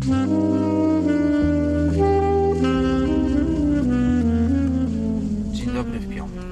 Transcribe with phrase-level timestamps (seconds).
[0.00, 0.10] Dzień
[5.74, 6.44] dobry w piątek.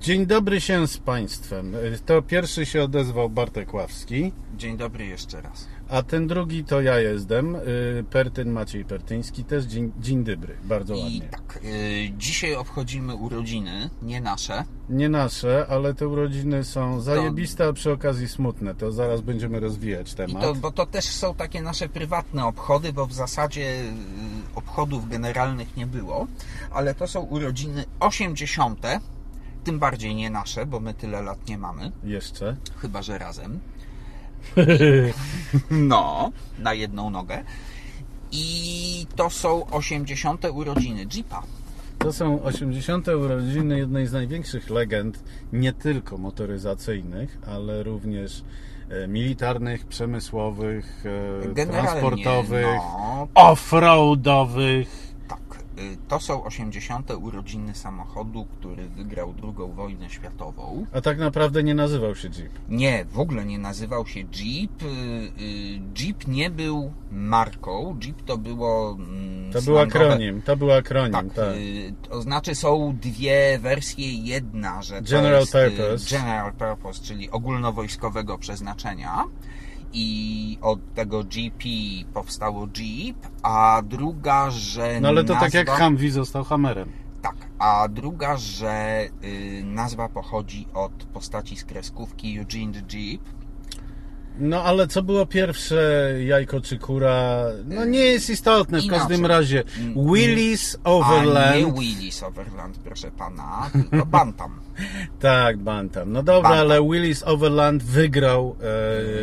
[0.00, 1.76] Dzień dobry się z Państwem.
[2.06, 5.68] To pierwszy się odezwał Bartek Ławski, Dzień dobry jeszcze raz.
[5.92, 10.94] A ten drugi to ja jestem, y, Pertyn Maciej Pertyński, też dzień, dzień dobry, bardzo
[10.94, 11.28] I ładnie.
[11.30, 14.64] tak, y, dzisiaj obchodzimy urodziny, nie nasze.
[14.88, 20.12] Nie nasze, ale te urodziny są zajebiste, a przy okazji smutne, to zaraz będziemy rozwijać
[20.12, 20.42] I temat.
[20.42, 23.92] to, bo to też są takie nasze prywatne obchody, bo w zasadzie y,
[24.54, 26.26] obchodów generalnych nie było,
[26.70, 28.80] ale to są urodziny 80.
[29.64, 32.56] Tym bardziej nie nasze, bo my tyle lat nie mamy, Jeszcze.
[32.76, 33.60] chyba że razem.
[35.70, 37.44] No, na jedną nogę.
[38.32, 40.44] I to są 80.
[40.52, 41.42] urodziny Jeepa.
[41.98, 43.08] To są 80.
[43.08, 48.42] urodziny jednej z największych legend, nie tylko motoryzacyjnych, ale również
[48.88, 51.04] e, militarnych, przemysłowych,
[51.44, 55.11] e, Generalnie, transportowych, no, offroadowych.
[55.78, 57.10] Y, to są 80.
[57.10, 60.86] urodziny samochodu, który wygrał II wojnę światową.
[60.92, 62.52] A tak naprawdę nie nazywał się Jeep.
[62.68, 64.82] Nie, w ogóle nie nazywał się Jeep.
[64.82, 67.98] Y, y, Jeep nie był marką.
[68.02, 68.96] Jeep to było.
[68.98, 71.54] mm, To był akronim, to był akronim, Tak, tak.
[72.10, 74.12] to znaczy są dwie wersje.
[74.14, 76.16] Jedna, że General purpose.
[76.16, 79.24] general purpose, czyli ogólnowojskowego przeznaczenia.
[79.92, 81.64] I od tego GP
[82.14, 85.00] powstało Jeep, a druga, że.
[85.00, 86.88] No ale to tak jak nazwa- Humvee został Hammerem.
[87.22, 93.20] tak, a druga, że y, nazwa pochodzi od postaci z kreskówki Eugene the Jeep.
[94.38, 97.44] No ale co było pierwsze, jajko czy kura?
[97.64, 99.00] No nie jest istotne, w Inaczej.
[99.00, 99.62] każdym razie.
[99.78, 101.78] Mm, Willis A nie Overland.
[101.78, 104.50] Willis Overland, proszę pana, tylko Bantam.
[105.20, 106.12] Tak, Bantam.
[106.12, 106.60] No dobra, Bantam.
[106.70, 108.56] ale Willis Overland wygrał.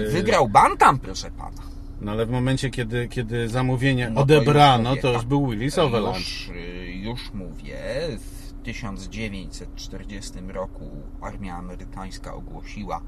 [0.08, 1.62] E, Wygrał Bantam, proszę pana.
[2.02, 5.28] No ale w momencie, kiedy, kiedy zamówienie No to odebrano, już mówię, to już tak.
[5.28, 6.18] był Willis Overland.
[6.18, 7.78] Już, y, już mówię,
[8.20, 10.90] w 1940 roku
[11.22, 13.02] armia amerykańska ogłosiła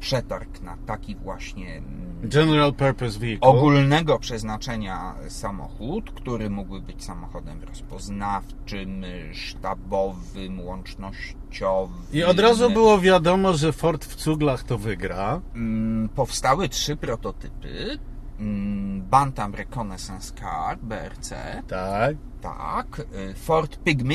[0.00, 3.48] przetarg na taki właśnie mm, General Purpose Vehicle.
[3.48, 11.96] ogólnego przeznaczenia samochód, który mógłby być samochodem rozpoznawczym, sztabowym, łącznościowym.
[12.12, 15.40] I od razu było wiadomo, że Ford w cuglach to wygra.
[15.54, 17.98] Mm, Powstały trzy prototypy.
[18.40, 21.34] Mm, Bantam Reconnaissance Car, BRC,
[21.68, 22.98] Tak, tak,
[23.30, 24.14] y, Ford Pygmy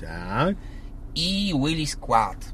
[0.00, 0.56] tak,
[1.14, 2.52] i Willys Quad.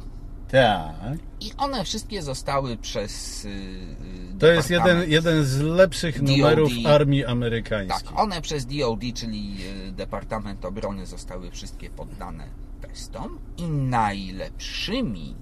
[0.50, 1.18] Tak.
[1.40, 3.44] I one wszystkie zostały przez.
[3.44, 6.28] y, y, To jest jeden, jeden z lepszych DoD.
[6.36, 8.10] numerów armii Tak, amerykańskiej.
[8.16, 9.56] one przez DOD, czyli
[9.88, 12.48] y, Departament Obrony, zostały wszystkie poddane
[12.80, 15.34] testom i najlepszymi.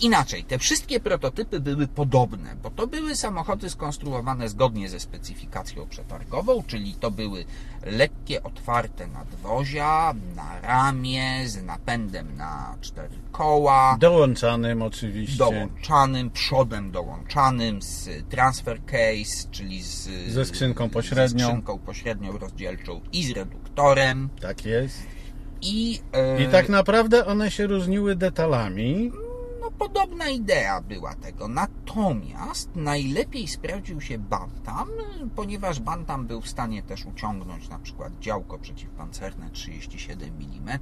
[0.00, 6.62] Inaczej, te wszystkie prototypy były podobne, bo to były samochody skonstruowane zgodnie ze specyfikacją przetargową,
[6.66, 7.44] czyli to były
[7.86, 15.38] lekkie, otwarte nadwozia, na ramię, z napędem na cztery koła, Dołączanym oczywiście.
[15.38, 21.38] dołączanym, przodem dołączanym, z transfer case, czyli z, Ze skrzynką pośrednią.
[21.38, 24.28] Ze skrzynką pośrednią rozdzielczą i z reduktorem.
[24.40, 25.02] Tak jest.
[25.62, 29.12] I, e, I tak naprawdę one się różniły detalami.
[29.78, 31.48] Podobna idea była tego.
[31.48, 34.88] Natomiast najlepiej sprawdził się Bantam,
[35.36, 40.78] ponieważ Bantam był w stanie też uciągnąć na przykład działko przeciwpancerne 37 mm.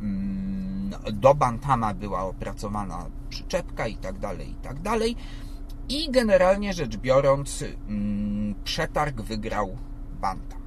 [0.00, 5.16] Mm, Do Bantama była opracowana przyczepka i tak dalej, i tak dalej.
[5.88, 9.76] I generalnie rzecz biorąc, mm, przetarg wygrał
[10.20, 10.60] Bantam.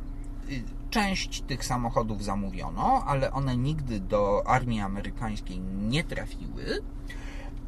[0.50, 6.82] Y, Część tych samochodów zamówiono, ale one nigdy do armii amerykańskiej nie trafiły.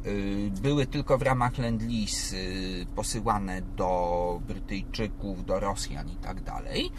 [0.06, 6.90] Y, Były tylko w ramach Lend-Lease y, posyłane do Brytyjczyków, do Rosjan i tak dalej.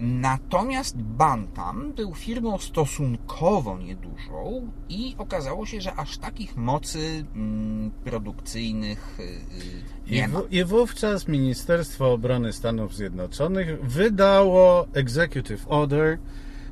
[0.00, 9.18] Natomiast Bantam był firmą stosunkowo niedużą i okazało się, że aż takich mocy mm, produkcyjnych
[9.20, 9.40] y,
[10.06, 10.40] I, nie ma.
[10.40, 16.18] w, I wówczas Ministerstwo Obrony Stanów Zjednoczonych wydało executive order,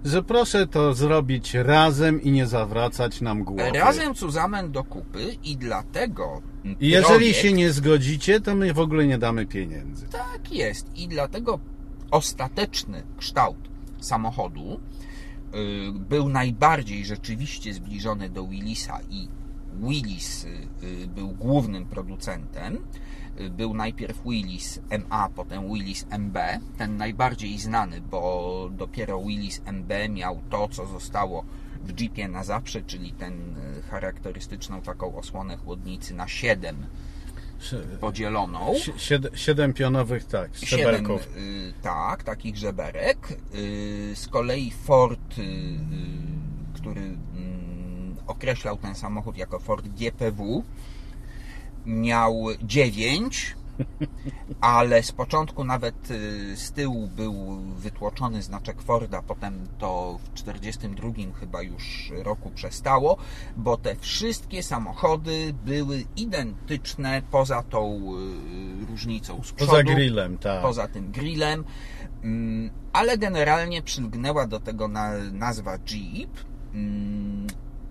[0.07, 3.71] że proszę to zrobić razem i nie zawracać nam głowy.
[3.79, 8.79] Razem zusammen do kupy i dlatego I jeżeli projekt- się nie zgodzicie, to my w
[8.79, 10.07] ogóle nie damy pieniędzy.
[10.09, 10.97] Tak jest.
[10.97, 11.59] I dlatego
[12.11, 13.57] ostateczny kształt
[14.01, 14.81] samochodu
[15.55, 19.29] y, był najbardziej rzeczywiście zbliżony do Willisa i
[19.83, 22.79] Willis y, był głównym producentem.
[23.41, 26.39] Y, Był najpierw Willis MA, potem Willis MB,
[26.79, 31.45] ten najbardziej znany, bo dopiero Willis MB miał to, co zostało
[31.85, 36.87] w Jeepie na zawsze, czyli ten y, charakterystyczną taką osłonę chłodnicy na 7
[38.01, 38.75] podzieloną.
[38.97, 40.51] Siedem, siedem pionowych, tak.
[40.57, 41.07] Siedem,
[41.37, 43.19] y, tak, takich żeberek.
[44.15, 45.35] Z kolei Ford,
[46.75, 47.17] który
[48.27, 50.63] określał ten samochód jako Ford GPW,
[51.87, 53.57] miał dziewięć
[54.61, 61.09] ale z początku nawet y, z tyłu był wytłoczony znaczek Forda, potem to w 42
[61.41, 63.17] chyba już roku przestało,
[63.57, 68.01] bo te wszystkie samochody były identyczne poza tą
[68.83, 70.63] y, różnicą z przodu, Poza grillem, tak.
[70.63, 71.65] Poza tym grillem,
[72.23, 74.89] mm, ale generalnie przylgnęła do tego
[75.33, 76.31] nazwa Jeep.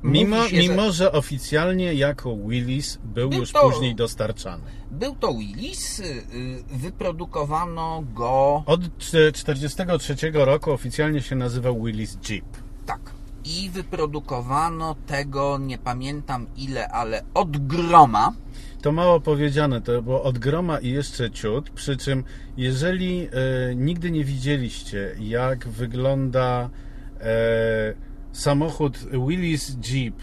[0.06, 4.64] Mimo, mimo, że oficjalnie jako Willis był, był już to, później dostarczany.
[4.92, 6.24] Był to Willis, y,
[6.70, 8.64] wyprodukowano go...
[8.66, 12.46] Od 1943 roku oficjalnie się nazywał Willis Jeep.
[12.86, 13.00] Tak.
[13.46, 18.34] I wyprodukowano tego, nie pamiętam ile, ale od groma.
[18.82, 22.24] To mało powiedziane, to było od groma i jeszcze ciut, przy czym
[22.58, 26.70] jeżeli e, nigdy nie widzieliście, jak wygląda...
[27.22, 28.98] E, samochód
[29.28, 30.16] Willys Jeep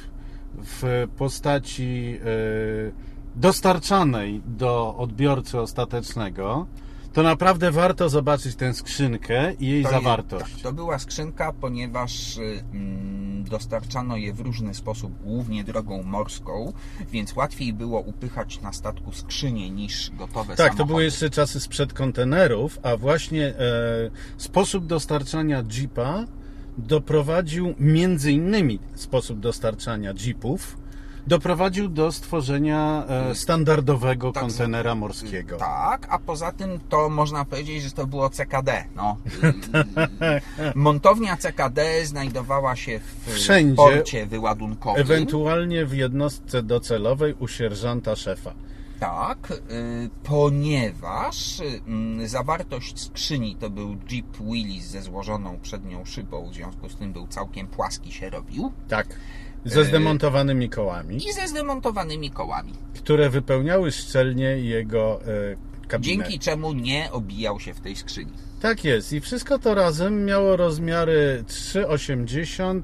[0.55, 6.67] w postaci e, dostarczanej do odbiorcy ostatecznego,
[7.13, 10.53] to naprawdę warto zobaczyć tę skrzynkę i jej to zawartość.
[10.53, 12.39] tak, to była skrzynka, ponieważ
[12.73, 16.73] mm, dostarczano je w różny sposób, głównie drogą morską,
[17.11, 20.71] więc łatwiej było upychać na statku skrzynie niż gotowe tak, samochody.
[20.71, 23.55] Tak, to były jeszcze czasy sprzed kontenerów, a właśnie e,
[24.37, 26.25] sposób dostarczania Jeepa
[26.79, 30.83] doprowadził między innymi sposób dostarczania jeepów
[31.27, 35.57] doprowadził do stworzenia e, standardowego tak, kontenera morskiego.
[35.57, 38.85] Tak, a poza tym to można powiedzieć, że to było CKD.
[38.97, 39.17] No.
[40.75, 45.03] Montownia CKD znajdowała się w Wszędzie, porcie wyładunkowym.
[45.03, 48.53] Ewentualnie w jednostce docelowej u sierżanta szefa.
[49.03, 51.61] Tak, y, ponieważ
[52.21, 57.13] y, zawartość skrzyni to był Jeep Willys ze złożoną przednią szybą, w związku z tym
[57.13, 58.73] był całkiem płaski się robił.
[58.89, 59.07] Tak.
[59.65, 61.17] Ze y, zdemontowanymi kołami.
[61.17, 62.73] I ze zdemontowanymi kołami.
[62.95, 65.21] Które wypełniały szczelnie jego
[65.89, 66.17] kabinę.
[66.17, 68.33] Dzięki czemu nie obijał się w tej skrzyni.
[68.61, 69.13] Tak jest.
[69.13, 72.83] I wszystko to razem miało rozmiary 3,80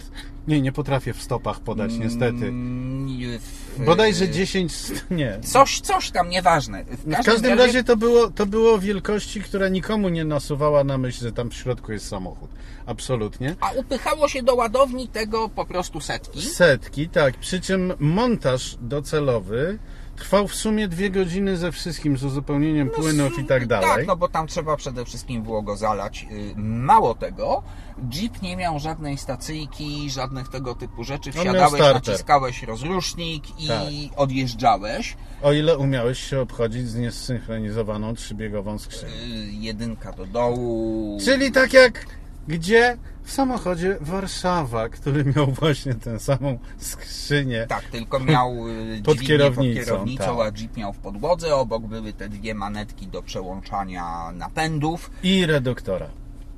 [0.49, 2.47] nie, nie potrafię w stopach podać, niestety.
[2.47, 3.85] Mm, w...
[3.85, 4.73] Bodajże 10,
[5.11, 5.39] nie.
[5.43, 6.85] Coś, coś tam, nieważne.
[6.85, 7.62] W każdym, w każdym razie...
[7.67, 11.55] razie to było, to było wielkości, która nikomu nie nasuwała na myśl, że tam w
[11.55, 12.50] środku jest samochód.
[12.87, 13.56] Absolutnie.
[13.61, 16.43] A upychało się do ładowni tego po prostu setki?
[16.43, 17.37] Setki, tak.
[17.37, 19.79] Przy czym montaż docelowy
[20.19, 23.88] Trwał w sumie dwie godziny ze wszystkim, z uzupełnieniem no, płynów i tak dalej.
[23.88, 26.26] Tak, no bo tam trzeba przede wszystkim było go zalać.
[26.31, 27.62] Y, mało tego,
[28.11, 31.32] Jeep nie miał żadnej stacyjki, żadnych tego typu rzeczy.
[31.32, 33.87] Wsiadałeś, naciskałeś rozrusznik i tak.
[34.17, 35.17] odjeżdżałeś.
[35.43, 39.12] O ile umiałeś się obchodzić z niesynchronizowaną trzybiegową skrzynią.
[39.12, 41.19] Yy, jedynka do dołu.
[41.25, 42.06] Czyli tak jak
[42.49, 42.97] gdzie?
[43.23, 47.67] W samochodzie Warszawa, który miał właśnie tę samą skrzynię.
[47.69, 50.47] Tak, tylko miał y, pod kierownicą, pod kierownicą tak.
[50.47, 51.56] a Jeep miał w podłodze.
[51.56, 55.11] Obok były te dwie manetki do przełączania napędów.
[55.23, 56.06] I reduktora.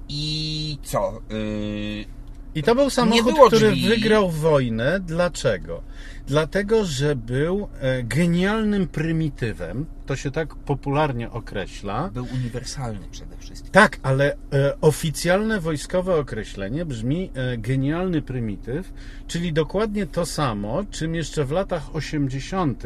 [0.08, 1.20] I co?
[1.30, 2.19] Yy...
[2.54, 5.00] I to był samochód, który wygrał wojnę.
[5.00, 5.82] Dlaczego?
[6.26, 9.86] Dlatego, że był e, genialnym prymitywem.
[10.06, 12.10] To się tak popularnie określa.
[12.14, 13.72] Był uniwersalny przede wszystkim.
[13.72, 18.92] Tak, ale e, oficjalne wojskowe określenie brzmi e, genialny prymityw,
[19.26, 22.82] czyli dokładnie to samo, czym jeszcze w latach 80.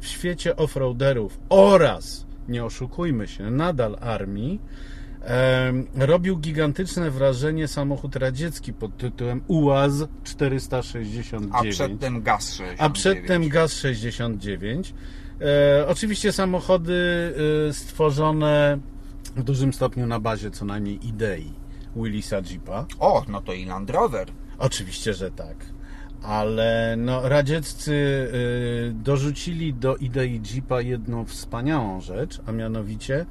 [0.00, 4.60] w świecie offroaderów oraz, nie oszukujmy się, nadal armii,
[5.94, 11.52] robił gigantyczne wrażenie samochód radziecki pod tytułem UAZ 469.
[11.52, 12.80] A przedtem GAZ 69.
[12.80, 14.94] A przedtem GAZ 69.
[15.40, 17.34] E, oczywiście samochody
[17.68, 18.78] e, stworzone
[19.36, 21.52] w dużym stopniu na bazie co najmniej idei
[21.96, 22.86] Willisa Jeepa.
[22.98, 24.28] O, no to i Land Rover.
[24.58, 25.56] Oczywiście, że tak.
[26.22, 28.28] Ale no, radzieccy
[28.88, 33.26] e, dorzucili do idei Jeepa jedną wspaniałą rzecz, a mianowicie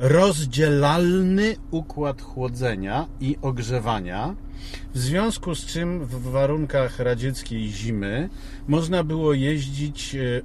[0.00, 4.34] rozdzielalny układ chłodzenia i ogrzewania,
[4.94, 8.28] w związku z czym w warunkach radzieckiej zimy
[8.68, 10.42] można było jeździć e,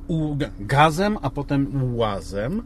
[0.59, 2.61] gazem, a potem łazem,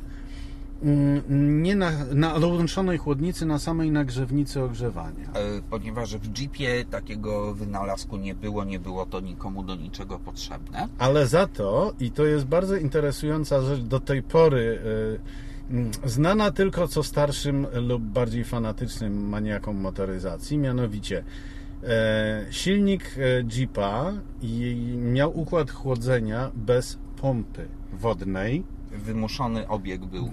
[0.84, 5.26] mm, nie na, na dołączonej chłodnicy, na samej nagrzewnicy ogrzewania.
[5.34, 10.88] E, ponieważ w Jeepie takiego wynalazku nie było, nie było to nikomu do niczego potrzebne.
[10.98, 14.80] Ale za to, i to jest bardzo interesująca rzecz, do tej pory
[15.26, 15.49] e,
[16.06, 21.24] znana tylko co starszym lub bardziej fanatycznym maniakom motoryzacji, mianowicie
[21.84, 24.14] e, silnik e, Jeepa
[24.96, 28.64] miał układ chłodzenia bez pompy wodnej.
[28.92, 30.32] Wymuszony obieg był.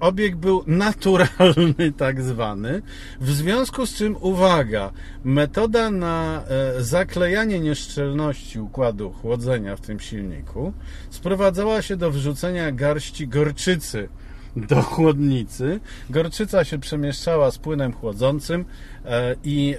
[0.00, 2.82] Obieg był naturalny, tak zwany.
[3.20, 4.92] W związku z czym, uwaga,
[5.24, 10.72] metoda na e, zaklejanie nieszczelności układu chłodzenia w tym silniku
[11.10, 14.08] sprowadzała się do wrzucenia garści gorczycy
[14.68, 15.80] do chłodnicy.
[16.10, 18.64] Gorczyca się przemieszczała z płynem chłodzącym
[19.04, 19.76] e, i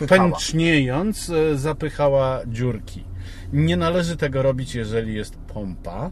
[0.00, 3.04] e, pęczniejąc e, zapychała dziurki.
[3.52, 6.10] Nie należy tego robić, jeżeli jest pompa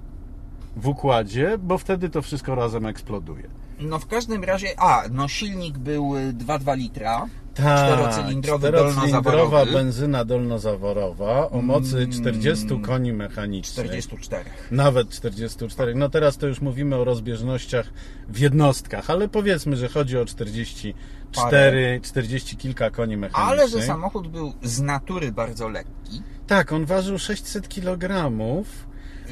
[0.76, 3.48] w układzie, bo wtedy to wszystko razem eksploduje.
[3.80, 9.72] No w każdym razie, a, no silnik był y, 2,2 litra, Tak, czterocylindrowy, czterocylindrowa dolnozaworowy,
[9.72, 13.86] benzyna dolnozaworowa o mocy 40 koni mechanicznych.
[13.86, 14.50] 44.
[14.70, 15.94] Nawet 44.
[15.94, 17.86] No teraz to już mówimy o rozbieżnościach
[18.28, 23.58] w jednostkach, ale powiedzmy, że chodzi o 44, 40 kilka koni mechanicznych.
[23.58, 28.24] Ale że samochód był z natury bardzo lekki, Tak, on ważył 600 kg.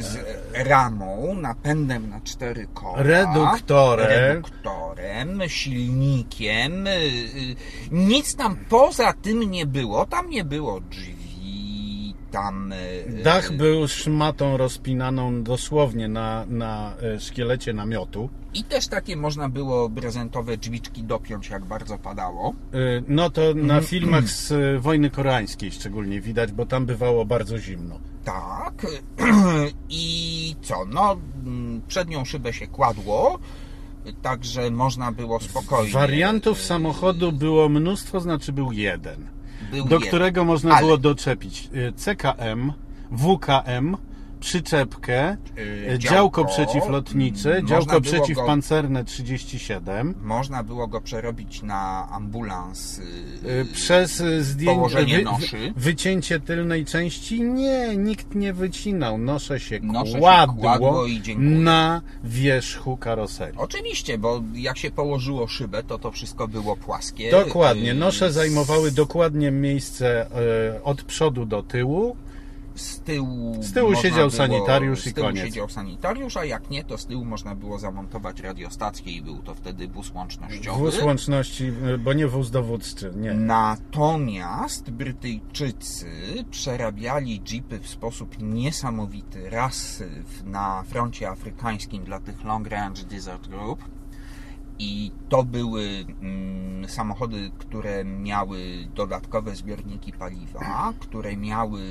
[0.02, 0.18] Z
[0.68, 4.08] ramą, napędem na cztery koła, Reduktorem.
[4.08, 6.84] reduktorem, silnikiem.
[7.92, 10.06] Nic tam poza tym nie było.
[10.06, 12.72] Tam nie było drzwi, tam...
[12.72, 18.28] y, Dach był szmatą rozpinaną dosłownie na, na e, szkielecie namiotu.
[18.54, 22.54] I też takie można było prezentowe drzwiczki dopiąć, jak bardzo padało.
[22.74, 24.52] Y, No to na filmach z
[24.82, 28.00] wojny koreańskiej szczególnie widać, bo tam bywało bardzo zimno.
[28.24, 28.86] Tak.
[29.88, 30.84] I co?
[30.84, 33.38] No, mm, przednią szybę się kładło,
[34.22, 35.92] także można było spokojnie.
[35.92, 39.26] Wariantów samochodu było mnóstwo, znaczy był jeden,
[39.70, 40.08] Był do jeden.
[40.08, 42.72] którego można Ale- było doczepić y, CKM,
[43.10, 43.96] WKM,
[44.40, 46.10] przyczepkę, Y, y, działko
[46.42, 50.14] działko, przeciwlotnicze, działko przeciwpancerne 37.
[50.22, 52.98] Można było go przerobić na ambulans.
[52.98, 55.72] Y, Przez zdjęcie, noszy.
[55.76, 59.18] wycięcie tylnej części nie, nikt nie wycinał.
[59.18, 61.48] Nosze się Nosze się kładło, kładło i dziękuję.
[61.48, 63.58] na wierzchu karoserii.
[63.58, 67.30] Oczywiście, bo jak się położyło szybę, to to wszystko było płaskie.
[67.30, 67.94] Dokładnie.
[67.94, 70.26] Nosze zajmowały dokładnie miejsce
[70.84, 72.16] od przodu do tyłu.
[72.80, 75.44] Z tyłu, Z tyłu siedział było, sanitariusz z i tyłu koniec.
[75.44, 79.54] siedział sanitariusz, a jak nie, to z tyłu można było zamontować radiostację i był to
[79.54, 80.78] wtedy bus łącznościowy.
[80.78, 83.34] Wóz łączności, bo nie wóz dowódczy, nie.
[83.34, 86.06] Natomiast Brytyjczycy
[86.50, 90.02] przerabiali jeepy w sposób niesamowity raz
[90.44, 93.84] na froncie afrykańskim dla tych Long Range Desert Group.
[94.82, 101.82] I to były mm, samochody, które miały dodatkowe zbiorniki paliwa, które miały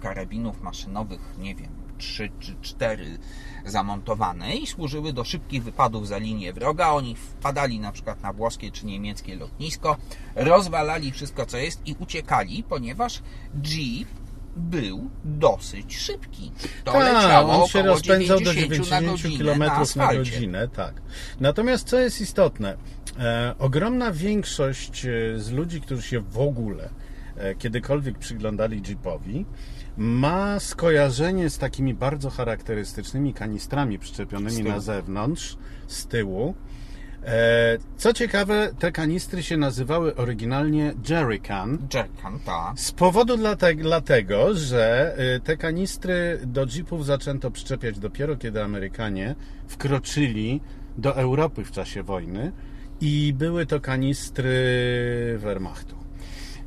[0.00, 3.18] karabinów maszynowych, nie wiem, 3 czy 4
[3.64, 6.88] zamontowane i służyły do szybkich wypadów za linię wroga.
[6.88, 9.96] Oni wpadali na przykład na włoskie czy niemieckie lotnisko,
[10.34, 13.22] rozwalali wszystko co jest i uciekali, ponieważ
[13.64, 14.08] Jeep
[14.58, 16.52] był dosyć szybki.
[16.84, 21.02] To leciało on się rozpędzał do 90 na 90 godzinę km na na godzinę, tak.
[21.40, 22.76] Natomiast co jest istotne,
[23.18, 26.88] e, ogromna większość e, z ludzi, którzy się w ogóle
[27.36, 29.46] e, kiedykolwiek przyglądali Jeepowi,
[29.96, 36.54] ma skojarzenie z takimi bardzo charakterystycznymi kanistrami przyczepionymi na zewnątrz, z tyłu.
[37.26, 41.78] E, Co ciekawe, te kanistry się nazywały oryginalnie jerrycan.
[41.94, 42.80] Jerrycan, tak.
[42.80, 49.34] Z powodu dlate- dlatego, że y, te kanistry do jeepów zaczęto przyczepiać dopiero kiedy Amerykanie
[49.68, 50.60] wkroczyli
[50.98, 52.52] do Europy w czasie wojny
[53.00, 54.54] i były to kanistry
[55.38, 55.97] Wehrmachtu.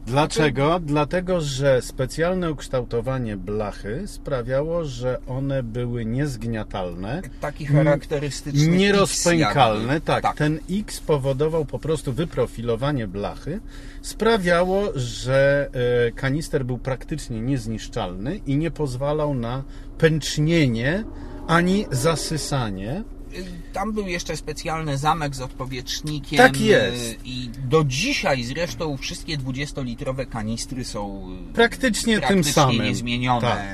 [0.07, 0.79] Dlaczego?
[0.83, 9.93] Dlatego, że specjalne ukształtowanie blachy sprawiało, że one były niezgniatalne, Taki charakterystyczny X nierozpękalne.
[9.93, 10.01] jakby.
[10.01, 13.59] Tak, ten X powodował po prostu wyprofilowanie blachy.
[14.01, 15.69] Sprawiało, że
[16.07, 19.63] e, kanister był praktycznie niezniszczalny i nie pozwalał na
[19.97, 21.03] pęcznienie
[21.47, 23.03] ani zasysanie.
[23.73, 26.37] Tam był jeszcze specjalny zamek z odpowietrznikiem.
[26.37, 27.11] Tak jest.
[27.11, 32.83] y, I do dzisiaj zresztą wszystkie 20-litrowe kanistry są y, Praktycznie tym praktycznie samym.
[32.83, 33.41] niezmienione.
[33.41, 33.67] Tak.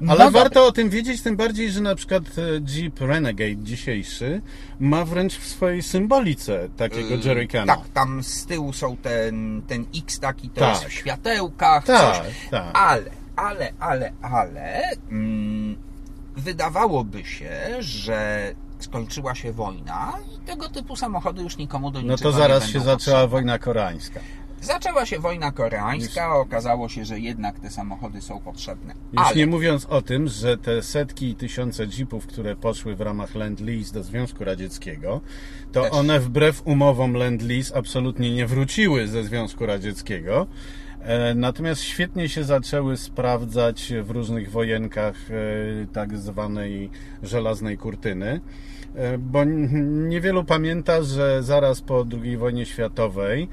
[0.00, 0.40] No Ale dobra.
[0.40, 4.40] warto o tym wiedzieć, tym bardziej, że na przykład e, Jeep Renegade dzisiejszy
[4.80, 7.76] ma wręcz w swojej symbolice takiego Y, jerrycana.
[7.76, 10.74] Tak, tam z tyłu są ten, ten X taki, to Tak.
[10.74, 12.34] jest w światełkach, Tak, coś.
[12.50, 12.70] tak.
[12.78, 15.76] Ale, ale, ale, ale mm,
[16.36, 22.32] wydawałoby się, że skończyła się wojna i tego typu samochody już nikomu do No niczego
[22.32, 23.28] to zaraz się zaczęła potrzebne.
[23.28, 24.20] wojna koreańska.
[24.60, 28.94] Zaczęła się wojna koreańska, okazało się, że jednak te samochody są potrzebne.
[29.12, 33.00] Już Ale nie mówiąc o tym, że te setki i tysiące jeepów, które poszły w
[33.00, 35.20] ramach Land-Lease do Związku Radzieckiego,
[35.72, 35.92] to Też.
[35.92, 40.46] one wbrew umowom Land-Lease absolutnie nie wróciły ze Związku Radzieckiego.
[41.04, 45.34] E, Natomiast świetnie się zaczęły sprawdzać w różnych wojenkach e,
[45.92, 46.90] tak zwanej
[47.22, 48.40] żelaznej kurtyny,
[48.94, 49.44] e, bo
[50.08, 53.48] niewielu pamięta, że zaraz po II wojnie światowej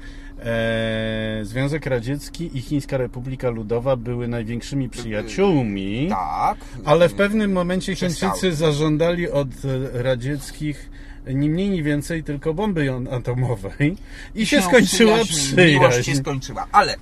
[1.42, 6.06] Związek Radziecki i Chińska Republika Ludowa były największymi przyjaciółmi.
[6.08, 6.58] Tak.
[6.84, 7.96] Ale w pewnym momencie.
[7.96, 9.48] Chińczycy zażądali od
[9.92, 10.90] radzieckich
[11.26, 13.96] ni mniej, ni więcej tylko bomby atomowej
[14.34, 16.20] i się No, skończyła przyjaźń, Miłość się przyjaźń.
[16.20, 16.66] skończyła.
[16.72, 16.94] Ale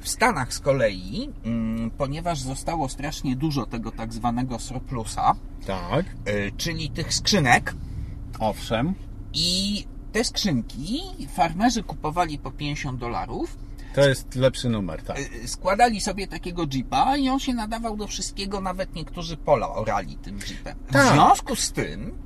[0.00, 5.34] w Stanach z kolei, mm, ponieważ zostało strasznie dużo tego tak zwanego surplusa,
[5.66, 7.74] Tak, y, czyli tych skrzynek,
[8.38, 8.94] owszem.
[9.34, 11.00] i te skrzynki
[11.34, 13.56] farmerzy kupowali po 50 dolarów,
[13.94, 15.18] To jest lepszy numer, tak.
[15.44, 20.16] y, składali sobie takiego jeepa i on się nadawał do wszystkiego, nawet niektórzy pola orali
[20.16, 20.78] tym jeepem.
[20.88, 21.12] W Tak.
[21.14, 22.18] związku z tym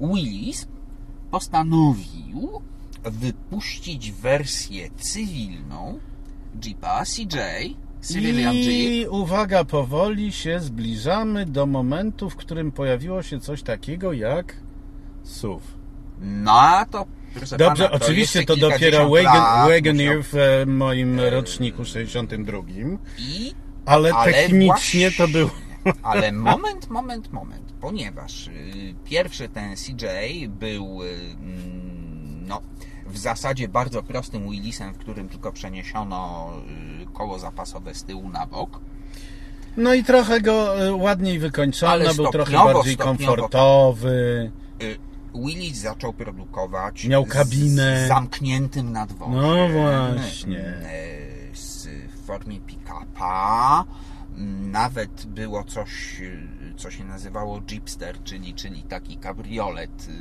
[0.00, 0.66] Willis
[1.30, 2.60] postanowił
[3.04, 5.98] wypuścić wersję cywilną
[6.64, 7.36] jeepa CJ,
[8.02, 8.66] Civilian Jeep.
[8.66, 14.56] I uwaga, powoli się zbliżamy do momentu, w którym pojawiło się coś takiego jak
[15.24, 15.66] SUV.
[16.20, 21.84] No to proszę Dobrze, pana, to oczywiście to dopiero Wagon, Wagoneer w e, moim roczniku
[21.84, 22.58] 62,
[23.18, 23.54] I
[23.86, 25.50] ale, Ale technicznie to właśnie- był
[26.02, 30.04] Ale moment, moment, moment, ponieważ y, pierwszy ten CJ
[30.48, 31.06] był y,
[31.40, 32.62] mm, no,
[33.10, 36.50] w zasadzie bardzo prostym Willisem, w którym tylko przeniesiono
[37.02, 38.80] y, koło zapasowe z tyłu na bok.
[39.76, 44.50] No i trochę go e, ładniej wykończono, Ale był trochę bardziej komfortowy.
[44.82, 44.98] Y,
[45.34, 48.04] Willis zaczął produkować Miał kabinę.
[48.04, 49.36] z zamkniętym nadworem.
[49.36, 50.58] No właśnie.
[50.58, 53.84] y, z, w formie pick-upa.
[54.60, 56.48] Nawet było coś, y,
[56.80, 60.08] co się nazywało Jeepster, czyli, czyli taki kabriolet.
[60.08, 60.12] y,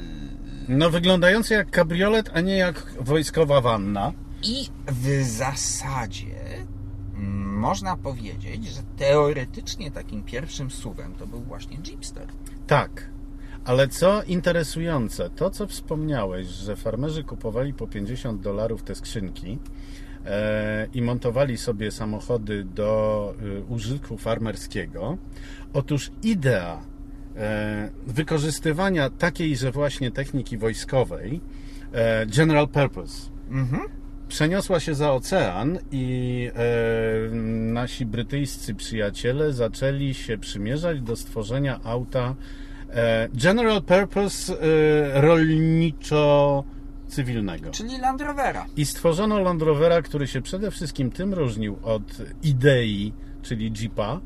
[0.68, 4.12] No wyglądający jak kabriolet, a nie jak wojskowa wanna.
[4.44, 6.36] I w zasadzie
[7.46, 12.28] można powiedzieć, że teoretycznie takim pierwszym suwem to był właśnie Jeepster.
[12.68, 13.10] Tak.
[13.66, 19.60] Ale co interesujące, to co wspomniałeś, że farmerzy kupowali po 50 dolarów te skrzynki
[20.94, 25.18] i montowali sobie samochody do e, użytku farmerskiego.
[25.74, 26.82] Otóż idea
[27.38, 31.42] e, wykorzystywania takiejże właśnie techniki wojskowej,
[31.94, 33.82] e, general purpose, Mhm.
[34.28, 37.36] przeniosła się za ocean i e,
[37.74, 42.36] nasi brytyjscy przyjaciele zaczęli się przymierzać do stworzenia auta
[42.90, 45.22] e, General Purpose e,
[47.10, 47.72] rolniczo-cywilnego.
[47.72, 48.66] Czyli Land Rovera.
[48.78, 52.04] I stworzono Land Rovera, który się przede wszystkim tym różnił od
[52.44, 54.22] idei, czyli Jeepa,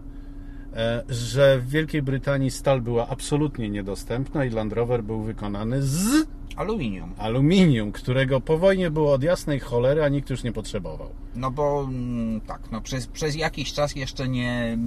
[0.74, 6.28] e, że w Wielkiej Brytanii stal była absolutnie niedostępna i Land Rover był wykonany z
[6.56, 7.14] Aluminium.
[7.18, 11.10] aluminium, którego po wojnie było od jasnej cholery, a nikt już nie potrzebował.
[11.36, 14.78] No bo mm, tak, no przez, przez jakiś czas jeszcze nie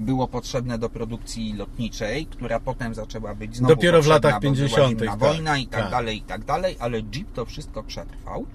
[0.00, 4.54] było potrzebne do produkcji lotniczej, która potem zaczęła być znowu Dopiero w latach bo była
[4.54, 5.90] 50., zimna tak, wojna i tak, tak.
[5.90, 8.46] dalej, i tak dalej, ale Jeep to wszystko przetrwał.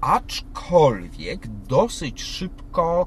[0.00, 3.06] Aczkolwiek dosyć szybko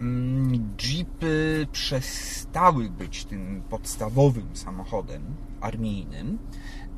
[0.00, 5.22] mm, Jeepy przestały być tym podstawowym samochodem
[5.60, 6.38] armijnym.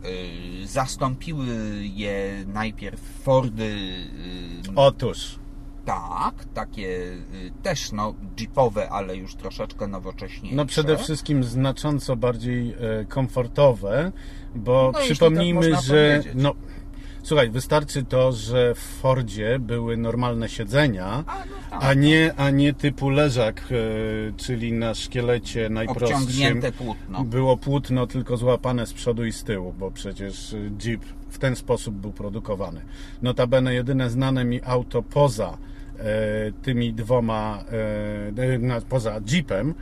[0.05, 1.47] Yy, Zastąpiły
[1.83, 5.38] je najpierw Fordy yy, Otóż,
[5.85, 10.57] tak, takie y, też no jeepowe, ale już troszeczkę nowocześniejsze.
[10.57, 12.75] no przede wszystkim znacząco bardziej
[13.09, 14.12] komfortowe,
[14.55, 16.55] bo No, przypomnijmy, tak można że no
[17.25, 21.85] słuchaj, wystarczy to, że w Fordzie były normalne siedzenia, A, no tak.
[21.85, 23.75] a nie, a nie typu leżak, e,
[24.37, 27.25] czyli na szkielecie najprostszym płótno.
[27.25, 31.57] było płótno tylko złapane z przodu i z tyłu, bo przecież y, Jeep w ten
[31.57, 32.81] sposób był produkowany.
[33.23, 35.59] Notabene jedyne znane mi auto poza
[35.99, 37.65] e, tymi dwoma,
[38.73, 39.75] e, poza Jeepem, e,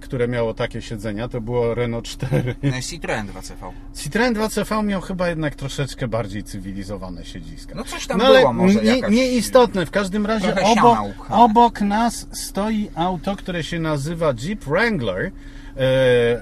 [0.00, 2.54] które miało takie siedzenia, to było Renault 4.
[2.90, 3.72] Citroen 2CV.
[3.94, 7.74] Citroen 2CV miał chyba jednak troszeczkę bardziej cywilizowane siedziska.
[7.74, 9.10] No coś tam No ale było może nie, jakaś...
[9.10, 9.86] nieistotne.
[9.86, 15.32] W każdym razie obok, obok nas stoi auto, które się nazywa Jeep Wrangler.
[15.76, 15.80] E,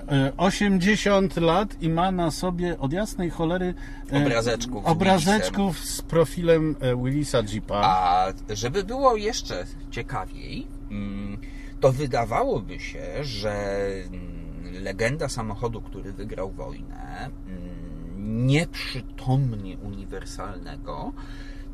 [0.08, 3.74] e, 80 lat i ma na sobie od jasnej cholery
[4.12, 7.80] e, Obrazeczków z obrazeczków z profilem e, Willisa Jeepa.
[7.84, 11.38] A żeby było jeszcze ciekawiej, mm,
[11.80, 21.12] to wydawałoby się, że mm, legenda samochodu, który wygrał wojnę, mm, nieprzytomnie uniwersalnego,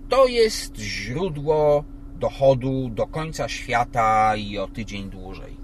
[0.09, 1.85] to jest źródło
[2.21, 5.57] dochodu do końca świata i o tydzień dłużej.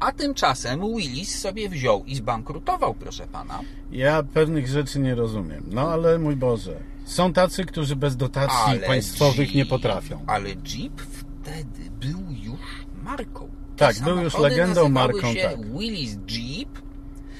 [0.00, 3.60] A tymczasem Willis sobie wziął i zbankrutował, proszę pana.
[3.92, 5.64] Ja pewnych rzeczy nie rozumiem.
[5.66, 6.80] No ale mój Boże.
[7.04, 10.24] Są tacy, którzy bez dotacji Ale państwowych nie Jeep- potrafią.
[10.26, 12.60] Ale Jeep wtedy był już
[13.02, 13.48] marką.
[13.80, 15.78] Tak, był już legendą, marką, się tak.
[15.78, 16.68] Willis Jeep,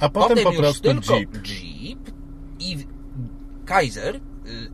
[0.00, 1.46] A potem, po już prostu tylko Jeep.
[1.46, 1.98] Jeep
[2.60, 2.86] i
[3.64, 4.20] Kaiser y,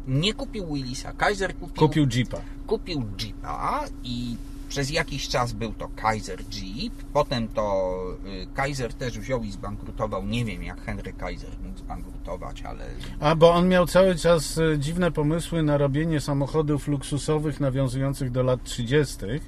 [0.08, 2.40] nie kupił Willisa, Kaiser kupił, Kupił Jeepa.
[2.66, 4.36] kupił Jeepa i
[4.68, 7.94] przez jakiś czas był to Kaiser Jeep, potem to
[8.42, 12.84] y, Kaiser też wziął i zbankrutował, nie wiem jak Henry Kaiser mógł zbankrutować, ale
[13.20, 18.42] A, bo on miał cały czas e, dziwne pomysły na robienie samochodów luksusowych nawiązujących do
[18.42, 19.40] lat 30., e,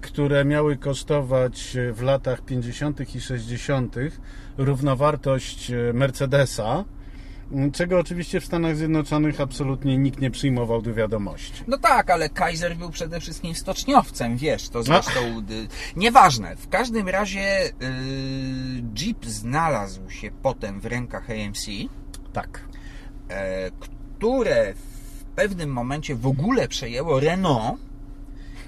[0.00, 3.14] które miały kosztować e, w latach 50.
[3.14, 3.96] i 60.
[4.58, 6.84] równowartość e, Mercedesa,
[7.72, 11.64] czego oczywiście w Stanach Zjednoczonych absolutnie nikt nie przyjmował do wiadomości.
[11.66, 16.56] No tak, ale Kaiser był przede wszystkim stoczniowcem, wiesz, to zresztą y, nieważne.
[16.56, 17.72] W każdym razie y,
[18.94, 21.66] Jeep znalazł się potem w rękach AMC,
[22.32, 22.60] Tak.
[23.28, 27.87] e, które w pewnym momencie w ogóle przejęło Renault.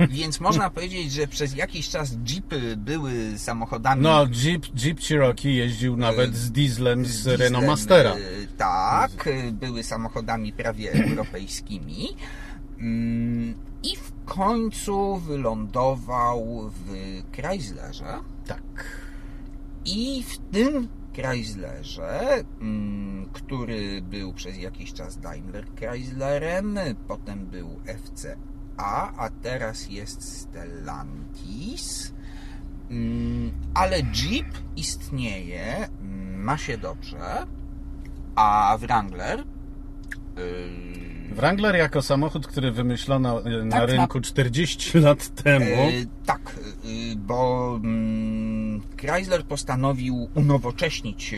[0.11, 5.97] Więc można powiedzieć, że przez jakiś czas Jeepy były samochodami No, Jeep, Jeep Cherokee jeździł
[5.97, 8.11] nawet z dieslem z, dieslem, Renault Mastera.
[8.11, 8.17] e,
[8.57, 12.09] Tak, były samochodami prawie europejskimi.
[12.79, 16.93] Mm, I w końcu wylądował w
[17.37, 18.19] Chryslerze.
[18.47, 18.63] Tak.
[19.85, 28.37] I w tym Chryslerze, mm, który był przez jakiś czas Daimler Chryslerem, potem był FCA,
[29.17, 32.13] a teraz jest Stellantis.
[32.91, 37.47] Mm, Ale Jeep istnieje, mm, ma się dobrze,
[38.35, 39.45] a Wrangler
[40.37, 45.65] yy, Wrangler jako samochód, który wymyślono e, na Tak, rynku 40 lat temu.
[45.67, 45.91] E,
[46.27, 46.41] tak,
[46.85, 48.50] e, bo mm,
[49.01, 51.37] Chrysler postanowił unowocześnić e,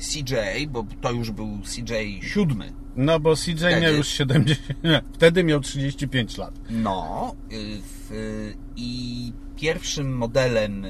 [0.00, 2.72] CJ, bo to już był CJ siódmy.
[2.96, 6.54] No bo CJ miał Wtedy- już 70, nie, wtedy miał 35 lat.
[6.70, 10.86] No e, w, i pierwszym modelem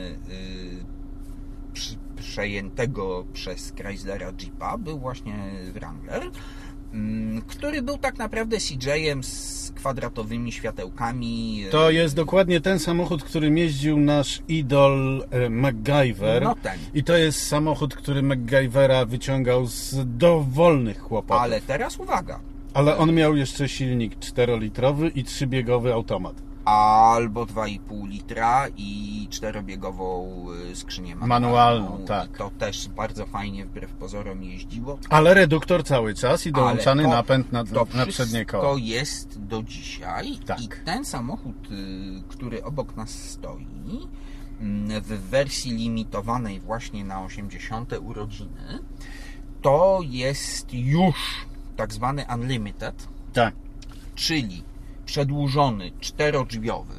[1.73, 5.35] przy, przejętego przez Chryslera Jeepa był właśnie
[5.75, 6.23] Wrangler,
[7.47, 11.65] który był tak naprawdę CJ-em z kwadratowymi światełkami.
[11.71, 16.43] To jest dokładnie ten samochód, którym jeździł nasz idol e, MacGyver.
[16.43, 16.79] No ten.
[16.95, 21.43] I to jest samochód, który MacGyvera wyciągał z dowolnych kłopotów.
[21.43, 22.41] Ale teraz uwaga,
[22.75, 26.43] Ale on miał jeszcze silnik 4-litrowy i trzybiegowy automat.
[26.65, 30.37] Albo 2,5 litra i czterobiegową
[30.73, 31.49] y, skrzynię manualną.
[31.49, 32.39] Manualną, tak.
[32.39, 34.99] To też bardzo fajnie wbrew pozorom jeździło.
[35.11, 38.63] Ale reduktor cały czas i dołączany to- napęd na, To na przednie koło.
[38.75, 40.61] wszystko jest do dzisiaj Tak.
[40.61, 43.67] i ten samochód, y, który obok nas stoi,
[44.61, 47.99] mm, w wersji limitowanej właśnie na 80.
[47.99, 48.79] urodziny,
[49.63, 51.15] to jest już
[51.77, 53.55] tak zwany Unlimited, Tak.
[54.15, 54.63] czyli
[55.05, 56.95] przedłużony czterodrzwiowy,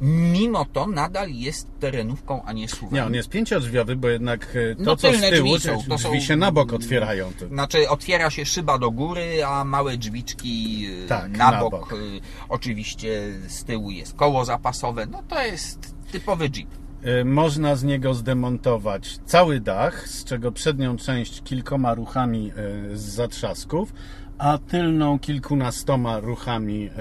[0.00, 2.94] mimo to nadal jest terenówką, a nie suwem.
[2.94, 5.88] Nie, on jest pięciodrzwiowy, bo jednak e, to, No, co z tyłu, drzwi są, drzwi,
[5.90, 7.32] to są- się na bok otwierają.
[7.38, 11.70] To- Znaczy otwiera się szyba do góry, a małe drzwiczki y, Tak, na, na bok.
[11.70, 11.92] bok.
[11.92, 15.06] y, Oczywiście z tyłu jest koło zapasowe.
[15.06, 16.68] No to jest typowy Jeep.
[17.02, 22.50] E, Można z niego zdemontować cały dach, z czego przednią część kilkoma ruchami
[22.92, 23.92] e, z zatrzasków,
[24.38, 26.92] a tylną kilkunastoma ruchami e,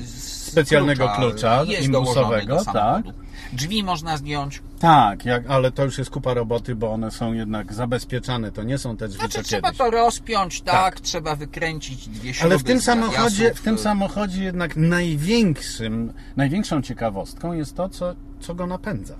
[0.00, 2.72] Z specjalnego klucza, jest dołożony imbusowego.
[2.72, 3.04] Tak.
[3.52, 4.62] Drzwi można zdjąć.
[4.78, 8.52] tak jak, ale to już jest kupa roboty, bo one są jednak zabezpieczane.
[8.52, 9.78] To nie są te drzwi, Znaczy trzeba kiedyś.
[9.78, 13.78] to rozpiąć, tak, trzeba wykręcić dwie śruby Ale w tym samochodzie, zawiasów, w tym y,
[13.78, 19.14] samochodzie jednak największym, największą ciekawostką jest to, co, co go napędza.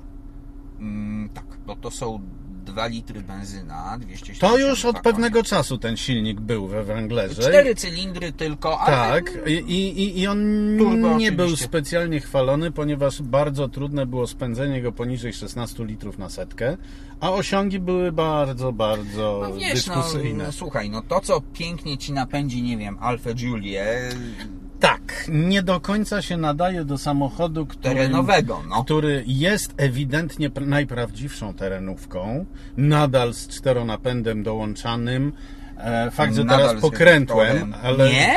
[0.80, 2.20] mm, tak, bo to są
[2.76, 7.42] 2 litry benzyna, 270 To już od pewnego czasu ten silnik był we Wranglerze.
[7.42, 10.38] Cztery cylindry tylko, ale Tak, i, i, i on
[10.78, 16.28] Turbo nie był specjalnie chwalony, ponieważ bardzo trudne było spędzenie go poniżej 16 litrów na
[16.28, 16.76] setkę,
[17.20, 20.44] a osiągi były bardzo, bardzo No wiesz, no, dyskusyjne.
[20.44, 24.16] no słuchaj, no to co pięknie ci napędzi, nie wiem, Alfa Tak,
[25.28, 28.84] nie do końca się nadaje do samochodu, który, terenowego, no.
[28.84, 35.32] który jest ewidentnie pr- najprawdziwszą terenówką, nadal z czteronapędem dołączanym.
[35.78, 38.36] E, Fakt, że Nadal teraz pokrętłem, ale Nie?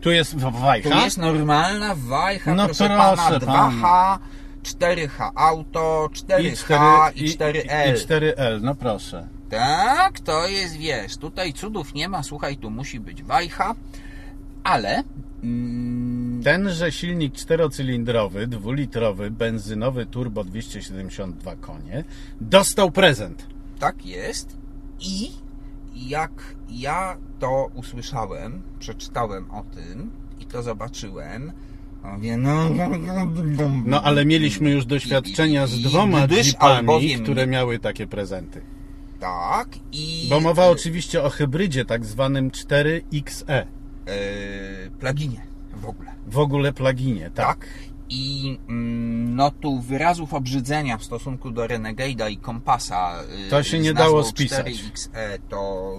[0.00, 0.90] tu jest wajcha.
[0.90, 3.70] Tu jest normalna wajcha, No proszę, proszę pana, pana.
[3.82, 4.18] 2H,
[4.62, 7.94] 4H auto, 4H i, 4, i, 4L.
[7.94, 9.28] I 4L, no proszę.
[9.50, 13.74] Tak, to jest, wiesz, tutaj cudów nie ma, słuchaj, tu musi być wajcha,
[14.64, 15.02] ale
[16.44, 22.04] Tenże silnik czterocylindrowy, dwulitrowy, benzynowy turbo 272 konie
[22.40, 23.46] dostał prezent.
[23.78, 24.56] tak jest
[25.00, 25.30] i
[25.94, 31.52] jak ja to usłyszałem, przeczytałem o tym i to zobaczyłem,
[32.12, 32.70] Mówię, no,
[33.84, 38.60] No ale mieliśmy już doświadczenia z dwoma jeepami, które miały takie prezenty.
[39.20, 40.26] Tak, i...
[40.30, 43.66] Bo mowa oczywiście o hybrydzie tak zwanym 4XE.
[44.06, 45.40] E, plaginie
[45.74, 46.10] w ogóle.
[46.26, 47.46] W ogóle pluginie, tak.
[47.46, 47.68] Tak.
[48.10, 53.78] I mm, no tu wyrazów obrzydzenia w stosunku do Renegade'a i Kompasa y, To się
[53.78, 54.66] nie dało spisać.
[54.66, 55.92] 4XE to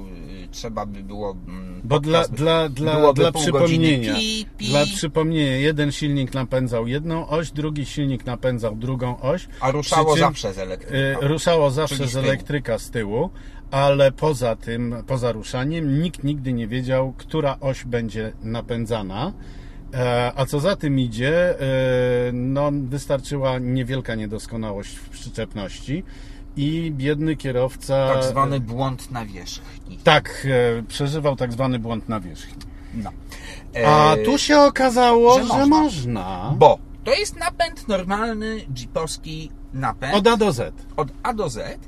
[0.43, 4.15] y, trzeba by było mm, Bo dla, dla, dla, dla przypomnienia.
[4.15, 9.47] Pi, pi, dla przypomnienia, jeden silnik napędzał jedną oś, drugi silnik napędzał drugą oś.
[9.59, 11.27] a ruszało czym, zawsze z y, elektryką.
[11.27, 12.25] Ruszało zawsze z z tyłu.
[12.25, 13.29] elektryka z tyłu,
[13.71, 19.33] ale poza tym, poza ruszaniem, nikt nigdy nie wiedział, która oś będzie napędzana.
[19.93, 21.65] E, A co za tym idzie, e,
[22.33, 26.03] no, wystarczyła niewielka niedoskonałość w przyczepności
[26.57, 28.13] i biedny kierowca.
[28.13, 29.97] tak zwany błąd na wierzchni.
[30.03, 30.47] Tak,
[30.79, 32.53] e, przeżywał tak zwany błąd na wierzchni.
[32.93, 33.11] No.
[33.87, 35.65] A E, tu się okazało, że że, można.
[35.65, 36.53] można.
[36.57, 40.73] Bo to jest napęd normalny, jeepowski napęd Od A do Z.
[40.97, 41.79] od A do Z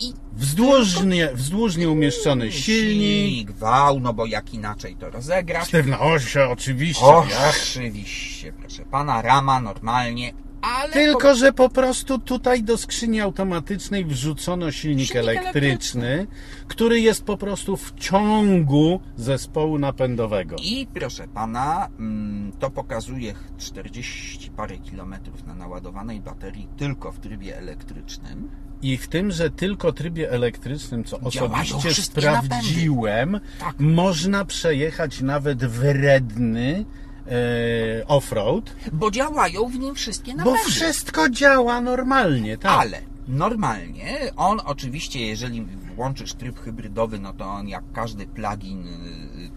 [0.00, 5.68] i Wzdłużnie, wzdłużnie umieszczony silnik, wał, no bo jak inaczej to rozegrać.
[5.68, 7.04] sztywna oś, oczywiście.
[7.50, 14.70] Oczywiście, proszę pana, rama normalnie, ale Tylko, że po prostu tutaj do skrzyni automatycznej wrzucono
[14.70, 16.26] silnik, Silnik elektryczny,
[16.68, 20.56] który jest po prostu w ciągu zespołu napędowego.
[20.62, 27.58] I proszę pana, mm, to pokazuje 40 parę kilometrów na naładowanej baterii tylko w trybie
[27.58, 28.48] elektrycznym.
[28.84, 33.74] I w tymże tylko trybie elektrycznym, co osobiście sprawdziłem, Tak.
[33.80, 36.84] można przejechać nawet wredny
[37.26, 40.58] e, offroad, Bo działają w nim wszystkie bo napędy.
[40.70, 42.72] wszystko działa normalnie, tak?
[42.72, 45.66] Ale normalnie on oczywiście, jeżeli
[45.96, 48.84] włączysz tryb hybrydowy, no to on jak każdy plugin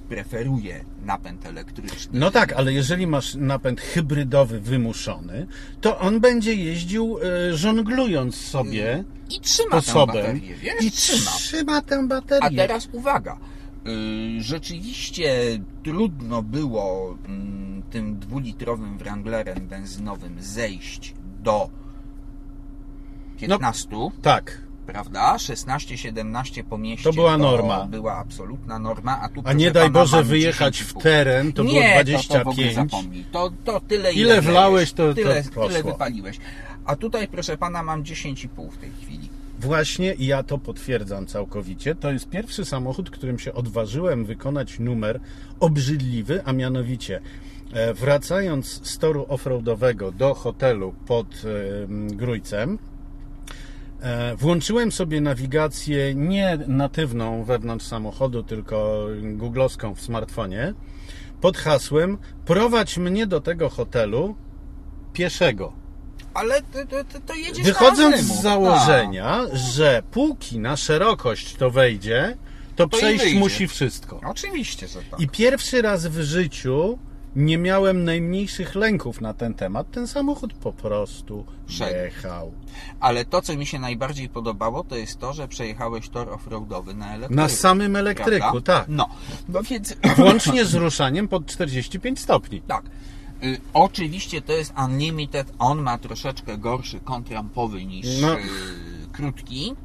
[0.09, 2.19] preferuje napęd elektryczny.
[2.19, 5.47] No tak, ale jeżeli masz napęd hybrydowy wymuszony,
[5.81, 7.17] to on będzie jeździł
[7.49, 10.81] e, żonglując sobie I trzyma tę baterię, wiesz?
[10.81, 11.31] i trzyma.
[11.31, 12.57] trzyma tę A baterię.
[12.57, 13.37] teraz uwaga.
[13.87, 15.31] Y, Rzeczywiście
[15.83, 21.69] trudno było mm, tym dwulitrowym Wranglerem benzynowym zejść do
[23.37, 23.87] 15,
[24.21, 25.35] Tak, prawda?
[25.37, 27.03] 16-17 po mieście.
[27.03, 27.85] To była norma.
[27.85, 30.85] była absolutna norma, a tu a nie daj Boże wyjechać 10,5.
[30.99, 32.75] w teren, to nie, było To, to w ogóle 25.
[32.91, 33.25] zapomnij.
[33.31, 35.67] To, to tyle, Ile ile wlałeś, to- to tyle, poszło.
[35.67, 36.37] tyle wypaliłeś.
[36.85, 39.29] A tutaj, proszę pana, mam 10,5 w tej chwili.
[39.59, 41.95] Właśnie i ja to potwierdzam całkowicie.
[41.95, 45.19] To jest pierwszy samochód, którym się odważyłem wykonać numer
[45.59, 47.19] obrzydliwy, a mianowicie
[47.73, 51.27] e, wracając z toru offroadowego do hotelu pod
[52.07, 52.79] Grójcem,
[54.37, 60.73] włączyłem sobie nawigację nie natywną wewnątrz samochodu, tylko googlowską w smartfonie
[61.41, 64.35] pod hasłem prowadź mnie do tego hotelu
[65.13, 65.73] pieszego.
[66.33, 72.37] Ale to, to, to, jedziesz Wychodząc z założenia, że póki na szerokość to wejdzie,
[72.75, 74.19] to, To przejść musi wszystko.
[74.23, 75.19] A, oczywiście, że tak.
[75.19, 76.99] I pierwszy raz w życiu
[77.37, 79.91] nie miałem najmniejszych lęków na ten temat.
[79.91, 81.45] Ten samochód po prostu
[82.03, 82.51] jechał.
[82.99, 87.07] Ale to, co mi się najbardziej podobało, to jest to, że przejechałeś tor offroadowy na
[87.13, 87.33] elektryku.
[87.41, 88.79] Na samym elektryku, prawda?
[88.79, 88.85] tak.
[88.89, 89.09] No,
[89.49, 89.95] no więc...
[90.17, 92.61] Włącznie z ruszaniem pod 45 stopni.
[92.61, 92.85] Tak.
[93.43, 98.33] Y, oczywiście to jest Unlimited, on ma troszeczkę gorszy kąt rampowy niż No.
[98.35, 98.41] y,
[99.11, 99.75] krótki.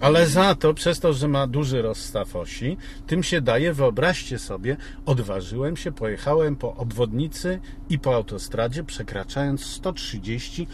[0.00, 2.76] Ale za to, przez to, że ma duży rozstaw osi,
[3.06, 4.76] tym się daje, wyobraźcie sobie,
[5.06, 10.66] odważyłem się, pojechałem po obwodnicy i po autostradzie, przekraczając 130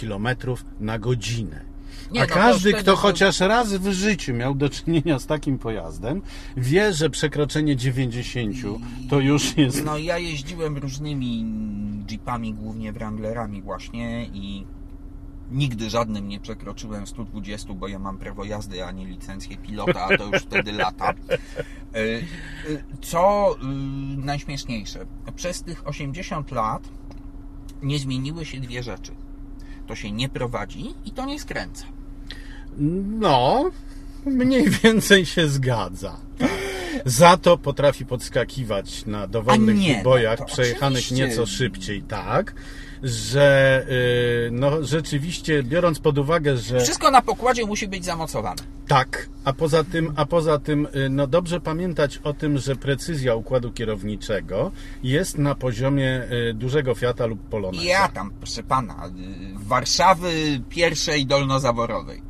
[0.00, 0.28] km
[0.80, 1.60] na godzinę.
[2.12, 5.58] Nie, A no każdy, kto to- chociaż raz w życiu miał do czynienia z takim
[5.58, 6.22] pojazdem,
[6.56, 8.56] wie, że przekroczenie 90
[9.10, 9.84] to już jest.
[9.84, 11.44] No ja jeździłem różnymi
[12.10, 14.66] jeepami, głównie Wranglerami właśnie i
[15.50, 20.16] nigdy żadnym nie przekroczyłem 120, bo ja mam prawo jazdy, a nie licencję pilota, a
[20.16, 21.10] to już wtedy lata.
[21.10, 21.98] Y,
[22.70, 23.66] y, Co y,
[24.16, 25.06] najśmieszniejsze,
[25.36, 26.88] przez tych 80 lat
[27.82, 29.12] nie zmieniły się dwie rzeczy.
[29.86, 31.86] To się nie prowadzi i to nie skręca.
[33.18, 33.70] No,
[34.26, 36.16] mniej więcej się zgadza.
[37.04, 41.28] Za to potrafi podskakiwać na dowolnych nie, no bojach to przejechanych oczywiście.
[41.28, 42.54] nieco szybciej, tak,
[43.10, 43.86] że
[44.46, 48.62] y, no rzeczywiście biorąc pod uwagę, że Wszystko na pokładzie musi być zamocowane.
[48.88, 53.34] tak, a poza tym, a poza tym y, no dobrze pamiętać o tym, że precyzja
[53.34, 54.70] układu kierowniczego
[55.02, 57.84] jest na poziomie y, dużego Fiata lub Poloneza.
[57.84, 59.10] Ja tam, proszę pana,
[59.56, 62.22] Warszawy pierwszej dolnozaworowej.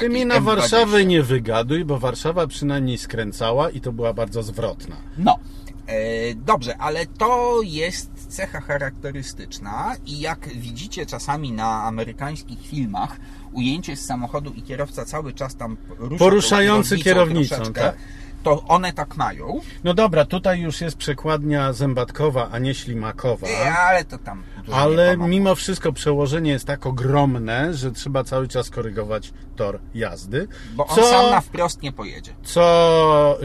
[0.00, 0.44] Ty mi na M20.
[0.44, 4.96] Warszawę nie wygaduj, bo Warszawa przynajmniej skręcała i to była bardzo zwrotna.
[5.18, 5.38] No,
[5.86, 13.16] e, dobrze, ale to jest cecha charakterystyczna i jak widzicie czasami na amerykańskich filmach,
[13.52, 17.96] ujęcie z samochodu i kierowca cały czas tam rusza Poruszający kierownicą, tak.
[18.44, 23.46] To one tak mają, No dobra, tutaj już jest przekładnia zębatkowa, a nie ślimakowa.
[23.78, 24.42] ale to tam.
[24.72, 30.48] Ale mimo wszystko przełożenie jest tak ogromne, że trzeba cały czas korygować tor jazdy.
[30.74, 32.32] Bo on co, sam na wprost nie pojedzie.
[32.42, 33.38] co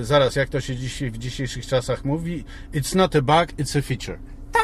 [0.00, 3.78] y, zaraz, jak to się dzisiaj, w dzisiejszych czasach mówi, it's not a bug, it's
[3.78, 4.18] a feature.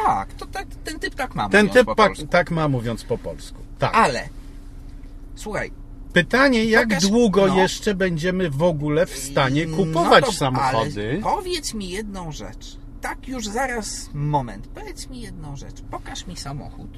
[0.07, 1.49] Tak, to te, ten typ tak ma.
[1.49, 3.59] Ten typ tak, tak ma mówiąc po polsku.
[3.79, 3.95] Tak.
[3.95, 4.29] Ale
[5.35, 5.71] słuchaj,
[6.23, 7.57] Pytanie, jak Pokaż- długo no.
[7.57, 11.21] jeszcze będziemy w ogóle w stanie no kupować to- samochody?
[11.23, 12.77] Powiedz mi jedną rzecz.
[13.01, 14.67] Tak już zaraz, moment.
[14.67, 15.83] Powiedz mi jedną rzecz.
[15.91, 16.91] Pokaż mi samochód,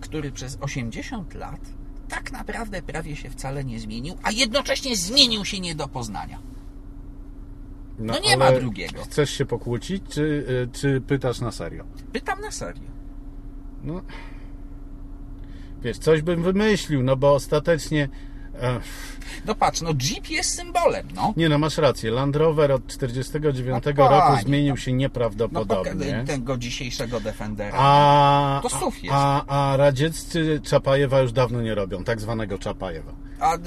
[0.00, 1.60] który przez 80 lat
[2.08, 6.38] tak naprawdę prawie się wcale nie zmienił, a jednocześnie zmienił się nie do poznania.
[7.98, 9.02] no nie ma drugiego.
[9.04, 11.84] Chcesz się pokłócić, czy, y, czy pytasz na serio?
[12.12, 12.82] Pytam na serio.
[13.84, 14.02] No,
[15.86, 18.08] wiesz, coś bym wymyślił, no bo ostatecznie...
[19.46, 21.34] No patrz, no Jeep jest symbolem, no.
[21.36, 24.76] nie no, masz rację, Land Rover od 49 No, roku zmienił no.
[24.76, 25.92] się No nieprawdopodobnie.
[25.92, 27.78] poka- tego dzisiejszego Defendera.
[27.78, 29.14] A, To SUV jest.
[29.16, 33.12] a, a radzieccy Czapajewa już dawno nie robią, tak zwanego Czapajewa.
[33.40, 33.58] A, y,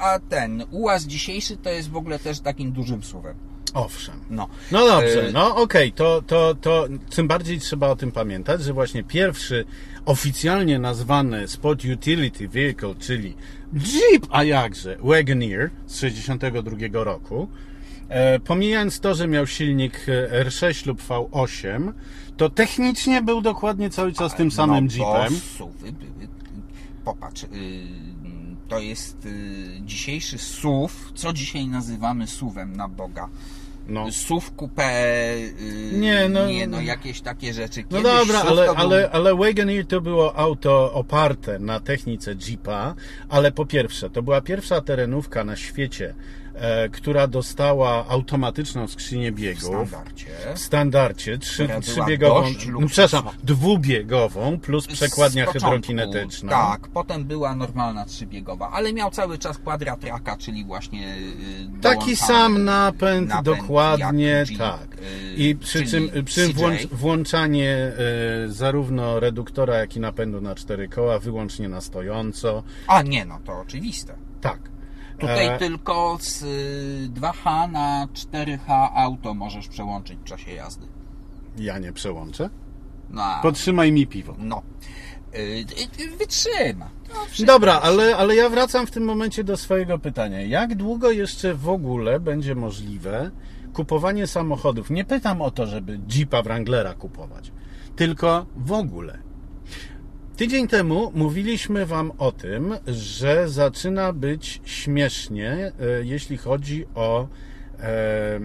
[0.00, 3.36] a ten ułaz dzisiejszy to jest w ogóle też takim dużym suwem.
[3.74, 4.14] Owszem.
[4.30, 4.48] No.
[4.72, 8.72] No dobrze, E, no okej, to, to, to tym bardziej trzeba o tym pamiętać, że
[8.72, 9.64] właśnie pierwszy
[10.04, 13.34] oficjalnie nazwany Sport Utility Vehicle, czyli
[13.74, 17.48] Jeep, a jakże, Wagoneer z 62 roku,
[18.08, 21.92] e, pomijając to, że miał silnik e, R6 lub V8,
[22.36, 25.40] to technicznie był dokładnie cały czas tym samym no, Jeepem.
[25.58, 26.28] Suwy były.
[27.04, 27.46] Popatrz, y,
[28.68, 30.94] to jest y, dzisiejszy SUV.
[31.14, 33.28] Co dzisiaj nazywamy SUVem na Boga?
[33.88, 34.12] No.
[34.12, 34.82] SUV coupé,
[35.36, 37.84] y, Nie, no- nie, no jakieś takie rzeczy.
[37.90, 42.34] No Kiedyś dobra, SUV ale, był- ale, ale Wagoneer to było auto oparte na technice
[42.48, 42.94] Jeepa,
[43.28, 46.14] ale po pierwsze, to była pierwsza terenówka na świecie,
[46.92, 49.62] która dostała automatyczną skrzynię w biegów.
[49.64, 50.26] standardzie.
[50.54, 52.46] W standardzie, trzy, trzybiegową,
[52.80, 56.50] no, przepraszam, dwubiegową plus przekładnia początku, hydrokinetyczna.
[56.50, 62.64] Tak, potem była normalna trzybiegowa, ale miał cały czas quadratraka, czyli właśnie y, Taki sam
[62.64, 64.88] napęd, napęd dokładnie tak.
[64.94, 67.92] y, I przy czym, przy włącz, włączanie e,
[68.48, 72.62] zarówno reduktora, jak i napędu na cztery koła wyłącznie na stojąco.
[72.86, 74.14] A nie, no to oczywiste.
[74.40, 74.73] Tak.
[75.18, 80.86] Tutaj E, tylko z y, 2H na 4H auto możesz przełączyć w czasie jazdy.
[81.58, 82.50] Ja nie przełączę.
[83.10, 84.34] No, Podtrzymaj mi piwo.
[84.38, 84.62] no.
[85.34, 85.64] Y,
[86.02, 86.90] y, wytrzyma.
[87.08, 90.42] No, Dobra, ale, ale ja wracam w tym momencie do swojego pytania.
[90.42, 93.30] Jak długo jeszcze w ogóle będzie możliwe
[93.72, 94.90] kupowanie samochodów?
[94.90, 97.52] Nie pytam o to, żeby Jeepa Wranglera kupować,
[97.96, 99.18] tylko w ogóle.
[100.36, 107.28] Tydzień temu mówiliśmy Wam o tym, że zaczyna być śmiesznie, e, jeśli chodzi o
[107.78, 108.40] e,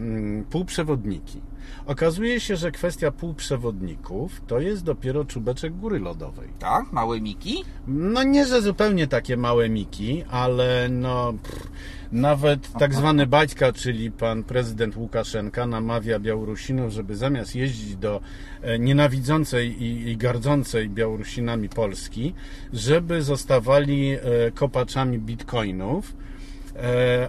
[0.49, 1.41] półprzewodniki.
[1.89, 6.47] Okazuje się, że kwestia półprzewodników to jest dopiero czubeczek góry lodowej.
[6.59, 7.63] Tak, małe Miki?
[7.87, 11.67] No nie, że zupełnie takie małe miki, ale no pff,
[12.11, 18.21] nawet tak zwany Baćka, czyli pan prezydent Łukaszenka namawia Białorusinów, żeby zamiast jeździć do
[18.61, 22.33] e, nienawidzącej i, i gardzącej Białorusinami Polski,
[22.73, 24.19] żeby zostawali e,
[24.51, 26.13] kopaczami bitcoinów,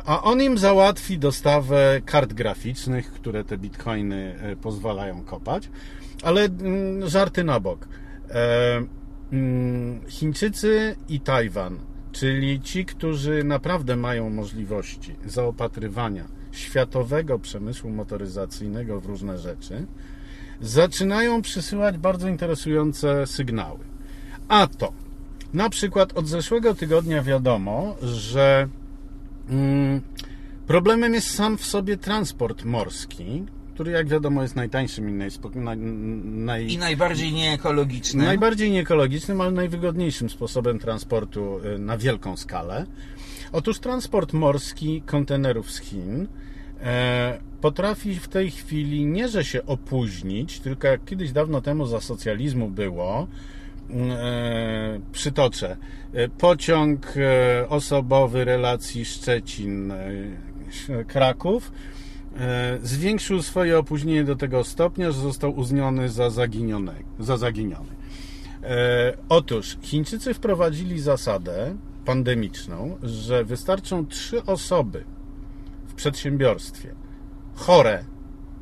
[0.06, 5.70] a on im załatwi dostawę kart graficznych, które te bitcoiny e, pozwalają kopać.
[6.22, 7.88] Ale mm, żarty na bok.
[8.30, 8.82] E,
[9.32, 11.78] mm, Chińczycy i Tajwan,
[12.12, 19.86] czyli ci, którzy naprawdę mają możliwości zaopatrywania światowego przemysłu motoryzacyjnego w różne rzeczy,
[20.60, 23.78] zaczynają przysyłać bardzo interesujące sygnały.
[24.48, 24.92] A to,
[25.54, 28.68] na przykład od zeszłego tygodnia wiadomo, że
[30.66, 35.30] Problemem jest sam w sobie transport morski, który jak wiadomo jest najtańszym i naj,
[36.24, 38.24] naj, I najbardziej nieekologiczny.
[38.24, 42.86] najbardziej nieekologicznym, ale najwygodniejszym sposobem transportu y, na wielką skalę.
[43.52, 46.26] Otóż transport morski kontenerów z Chin
[46.80, 52.00] e, potrafi w tej chwili nie, że się opóźnić, tylko jak kiedyś dawno temu za
[52.00, 53.26] socjalizmu było,
[55.12, 55.76] przytoczę,
[56.12, 61.72] e, pociąg e, osobowy relacji Szczecin-Kraków
[62.36, 67.90] e, zwiększył swoje opóźnienie do tego stopnia, że został uznany za, zaginiony, za zaginiony.
[68.62, 75.04] E, otóż Chińczycy wprowadzili zasadę pandemiczną, że wystarczą trzy osoby
[75.88, 76.94] w przedsiębiorstwie
[77.54, 78.04] chore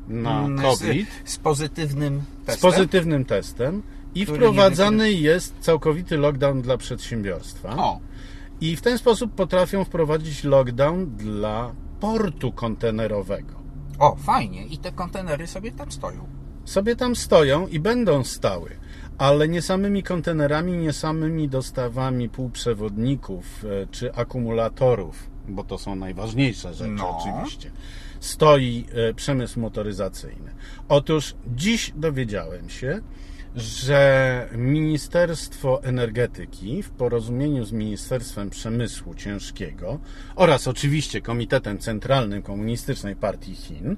[0.07, 2.71] na Mm, COVID Z, z pozytywnym z testem.
[2.71, 3.83] pozytywnym testem
[4.15, 7.75] i wprowadzany jest całkowity lockdown dla przedsiębiorstwa.
[7.77, 7.99] O,
[8.61, 13.53] I w ten sposób potrafią wprowadzić lockdown dla portu kontenerowego.
[13.99, 14.65] o, fajnie.
[14.65, 16.27] I te kontenery sobie tam stoją.
[16.65, 18.69] Sobie tam stoją i będą stały,
[19.17, 26.73] ale nie samymi kontenerami, nie samymi dostawami półprzewodników e, czy akumulatorów, bo to są najważniejsze
[26.73, 27.17] rzeczy No.
[27.19, 27.71] oczywiście,
[28.19, 30.51] stoi e, przemysł motoryzacyjny.
[30.89, 33.01] Otóż dziś dowiedziałem się,
[33.55, 39.99] że Ministerstwo Energetyki w porozumieniu z Ministerstwem Przemysłu Ciężkiego
[40.35, 43.95] oraz oczywiście Komitetem Centralnym Komunistycznej Partii Chin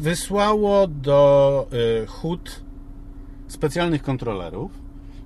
[0.00, 1.68] wysłało do
[2.02, 2.60] e, hut
[3.48, 4.72] specjalnych kontrolerów,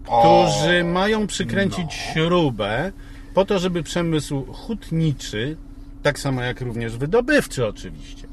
[0.06, 1.90] O, którzy mają przykręcić no.
[1.90, 2.92] śrubę
[3.34, 5.56] po to, żeby przemysł hutniczy,
[6.02, 8.27] tak samo jak również wydobywczy oczywiście,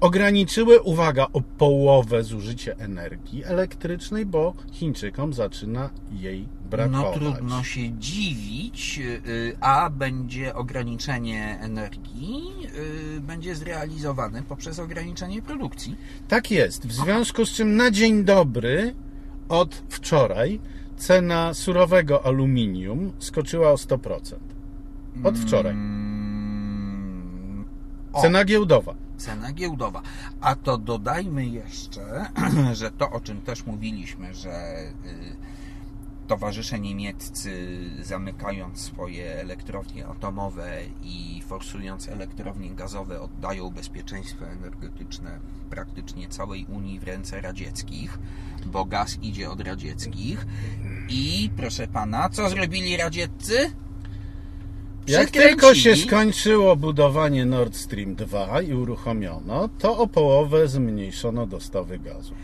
[0.00, 7.14] ograniczyły, uwaga, o połowę zużycie energii elektrycznej, bo Chińczykom zaczyna jej No brakować.
[7.18, 12.42] trudno się dziwić, y, a będzie ograniczenie energii,
[13.16, 15.96] y, będzie zrealizowane poprzez ograniczenie produkcji.
[16.28, 16.86] Tak jest.
[16.86, 18.94] W związku z czym na dzień dobry
[19.48, 20.60] od wczoraj
[20.96, 24.34] cena surowego aluminium skoczyła o 100%.
[25.24, 25.72] Od wczoraj.
[25.72, 27.64] Mm,
[28.22, 28.94] Cena giełdowa.
[29.16, 30.02] Cena giełdowa.
[30.40, 32.26] A to dodajmy jeszcze,
[32.72, 35.36] że to o czym też mówiliśmy, że y,
[36.26, 45.38] towarzysze niemieccy zamykając swoje elektrownie atomowe i forsując elektrownie gazowe oddają bezpieczeństwo energetyczne
[45.70, 48.18] praktycznie całej Unii w ręce radzieckich,
[48.66, 50.46] bo gaz idzie od radzieckich.
[51.08, 53.70] I proszę pana, co zrobili radzieccy?
[55.08, 61.98] Jak tylko się skończyło budowanie Nord Stream 2 i uruchomiono, to o połowę zmniejszono dostawy
[61.98, 62.34] gazu.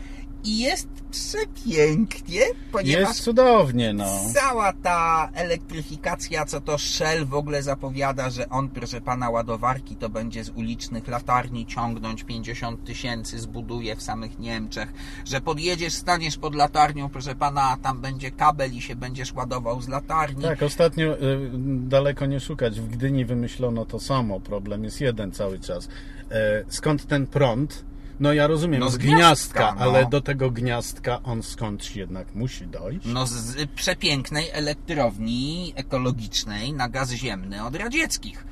[0.43, 2.41] I jest przepięknie,
[2.71, 4.05] ponieważ Jest cudownie, no.
[4.33, 10.09] cała ta elektryfikacja, co to Shell w ogóle zapowiada, że on, proszę pana, ładowarki to
[10.09, 14.93] będzie z ulicznych latarni ciągnąć 50 tysięcy, zbuduje w samych Niemczech,
[15.25, 19.87] że podjedziesz, staniesz pod latarnią, proszę pana, tam będzie kabel i się będziesz ładował z
[19.87, 20.43] latarni.
[20.43, 22.79] Tak, ostatnio y, daleko nie szukać.
[22.79, 24.39] W Gdyni wymyślono to samo.
[24.39, 25.87] Problem jest jeden cały czas.
[26.31, 27.85] E, skąd ten prąd?
[28.23, 29.81] No ja rozumiem, No z z gniazdka, gniazdka, no.
[29.81, 33.05] ale do tego gniazdka on skądś jednak musi dojść.
[33.05, 38.45] No z przepięknej elektrowni ekologicznej na gaz ziemny od radzieckich,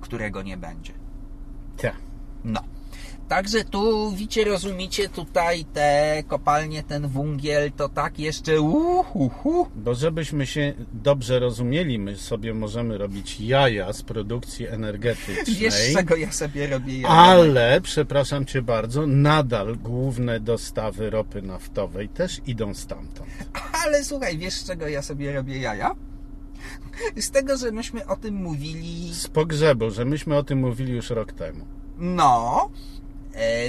[0.00, 0.92] którego nie będzie.
[1.76, 1.96] Tak.
[2.44, 2.60] No.
[3.32, 9.66] Także tu, wiecie, rozumiecie, tutaj te kopalnie, ten wungiel, to tak jeszcze uhuhu.
[9.76, 15.56] Bo żebyśmy się dobrze rozumieli, my sobie możemy robić jaja z produkcji energetycznej.
[15.56, 17.08] Wiesz, czego ja sobie robię jaja?
[17.08, 23.30] Ale, przepraszam cię bardzo, nadal główne dostawy ropy naftowej też idą stamtąd.
[23.84, 25.94] Ale słuchaj, wiesz, czego ja sobie robię jaja?
[27.16, 31.10] Z tego, że myśmy o tym mówili, Z pogrzebu, że myśmy o tym mówili już
[31.10, 31.64] rok temu.
[31.98, 32.70] no,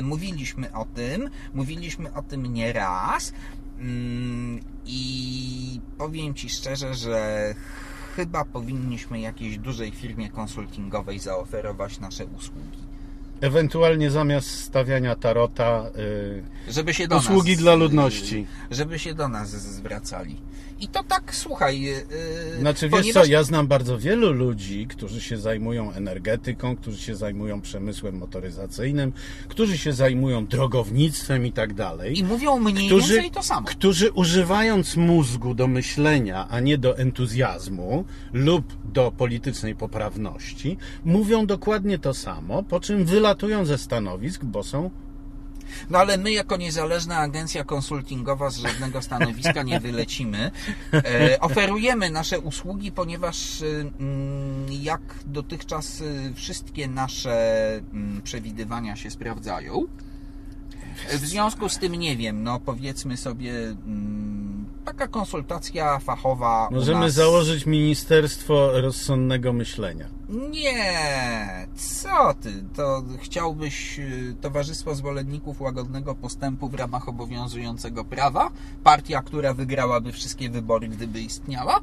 [0.01, 3.33] mówiliśmy o tym, mówiliśmy o tym nieraz
[3.79, 7.53] mm, i powiem Ci szczerze, że
[8.15, 12.83] chyba powinniśmy jakiejś dużej firmie konsultingowej zaoferować nasze usługi.
[13.41, 15.85] Ewentualnie zamiast stawiania tarota,
[16.67, 18.47] y, Żeby się do usługi nas, dla y, ludności.
[18.71, 20.37] Żeby się do nas zwracali.
[20.79, 21.81] I to tak, słuchaj.
[21.81, 22.05] Yy,
[22.59, 27.61] Znaczy, wiesz co, ja znam bardzo wielu ludzi, którzy się zajmują energetyką, którzy się zajmują
[27.61, 29.13] przemysłem motoryzacyjnym,
[29.47, 32.19] którzy się zajmują drogownictwem i tak dalej.
[32.19, 33.67] I mówią mniej którzy, więcej to samo.
[33.67, 41.99] którzy używając mózgu do myślenia, a nie do entuzjazmu lub do politycznej poprawności, mówią dokładnie
[41.99, 44.89] to samo, po czym wylatują ze stanowisk, bo są
[45.89, 50.51] No ale my, jako niezależna agencja konsultingowa z żadnego stanowiska nie wylecimy.
[50.93, 59.11] E, oferujemy nasze usługi, ponieważ y, mm, jak dotychczas y, wszystkie nasze mm, przewidywania się
[59.11, 59.87] sprawdzają.
[61.09, 66.67] W związku z tym nie wiem, no powiedzmy sobie mm, taka konsultacja fachowa.
[66.71, 67.13] Możemy nas...
[67.13, 70.05] założyć Ministerstwo Rozsądnego Myślenia.
[70.29, 72.63] Nie, co ty?
[72.75, 78.49] To chciałbyś y, Towarzystwo Zwolenników Łagodnego Postępu w ramach obowiązującego prawa?
[78.83, 81.79] Partia, która wygrałaby wszystkie wybory, gdyby istniała?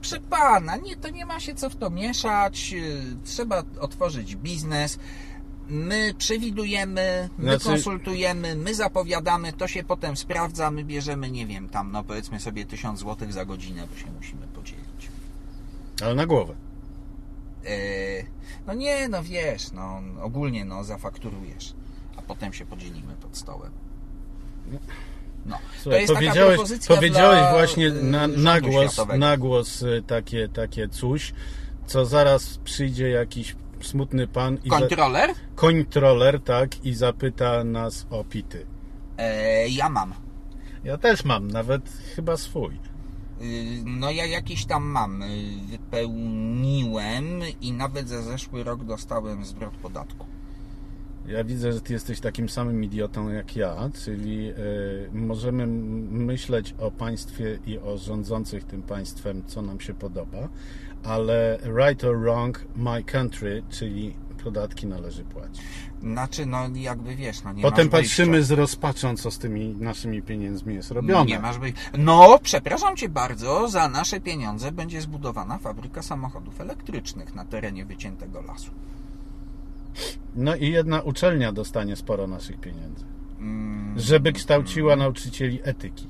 [0.00, 2.74] Proszę pana, nie, to nie ma się co w to mieszać.
[2.74, 4.98] y, Trzeba otworzyć biznes.
[5.68, 11.68] My przewidujemy, my Znaczy- konsultujemy, my zapowiadamy, to się potem sprawdza, my bierzemy, nie wiem,
[11.68, 15.08] tam, no powiedzmy sobie 1000 zł za godzinę, bo się musimy podzielić.
[16.02, 16.54] Ale na głowę.
[17.64, 17.70] Yy,
[18.66, 21.74] no nie, no wiesz, no ogólnie no zafakturujesz.
[22.16, 23.72] a potem się podzielimy pod stołem.
[25.46, 25.58] No.
[25.82, 30.88] Słuchaj, to jest powiedziałeś, powiedziałeś właśnie y, na, na, głos, na głos y, takie, takie
[30.88, 31.34] coś,
[31.86, 33.56] co zaraz przyjdzie jakiś
[33.86, 35.30] smutny pan i za, Kontroler?
[35.54, 38.66] kontroler, tak, i zapyta nas o pity.
[39.18, 40.14] E, ja mam.
[40.84, 41.82] Ja też mam, nawet
[42.16, 42.74] chyba swój.
[42.74, 45.22] Y, No ja jakiś tam mam.
[45.22, 45.26] y,
[45.70, 47.24] Wypełniłem
[47.60, 50.26] i nawet za zeszły rok dostałem zwrot podatku.
[51.26, 54.54] Ja widzę, że ty jesteś takim samym idiotą jak ja, czyli y,
[55.12, 55.66] możemy
[56.10, 60.48] myśleć o państwie i o rządzących tym państwem, co nam się podoba,
[61.04, 65.64] ale right or wrong, my country, czyli podatki należy płacić.
[66.02, 70.74] Znaczy, no jakby wiesz, no nie Potem patrzymy z rozpaczą, co z tymi naszymi pieniędzmi
[70.74, 71.24] jest robione.
[71.24, 71.80] Nie masz wyjścia.
[71.98, 78.40] No, przepraszam Cię bardzo, za nasze pieniądze będzie zbudowana fabryka samochodów elektrycznych na terenie wyciętego
[78.40, 78.70] lasu.
[80.36, 83.04] No i jedna uczelnia dostanie sporo naszych pieniędzy,
[83.38, 86.06] Mm, żeby kształciła nauczycieli etyki.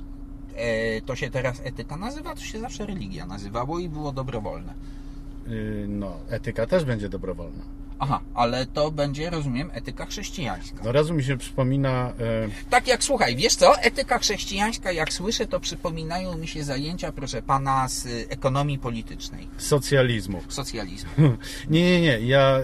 [0.58, 4.74] E, to się teraz etyka nazywa, to się zawsze religia nazywało i było dobrowolne.
[5.48, 7.62] Y, No, etyka też będzie dobrowolna.
[8.00, 10.80] Aha, ale to będzie, rozumiem, etyka chrześcijańska.
[10.80, 13.78] Od razu mi się przypomina e, Tak jak słuchaj, wiesz co?
[13.80, 19.48] Etyka chrześcijańska, jak słyszę, to przypominają mi się zajęcia, proszę pana, z y, ekonomii politycznej,
[19.56, 20.40] socjalizmu.
[20.48, 21.10] socjalizmu.
[21.70, 22.20] Nie, nie, nie.
[22.20, 22.60] Ja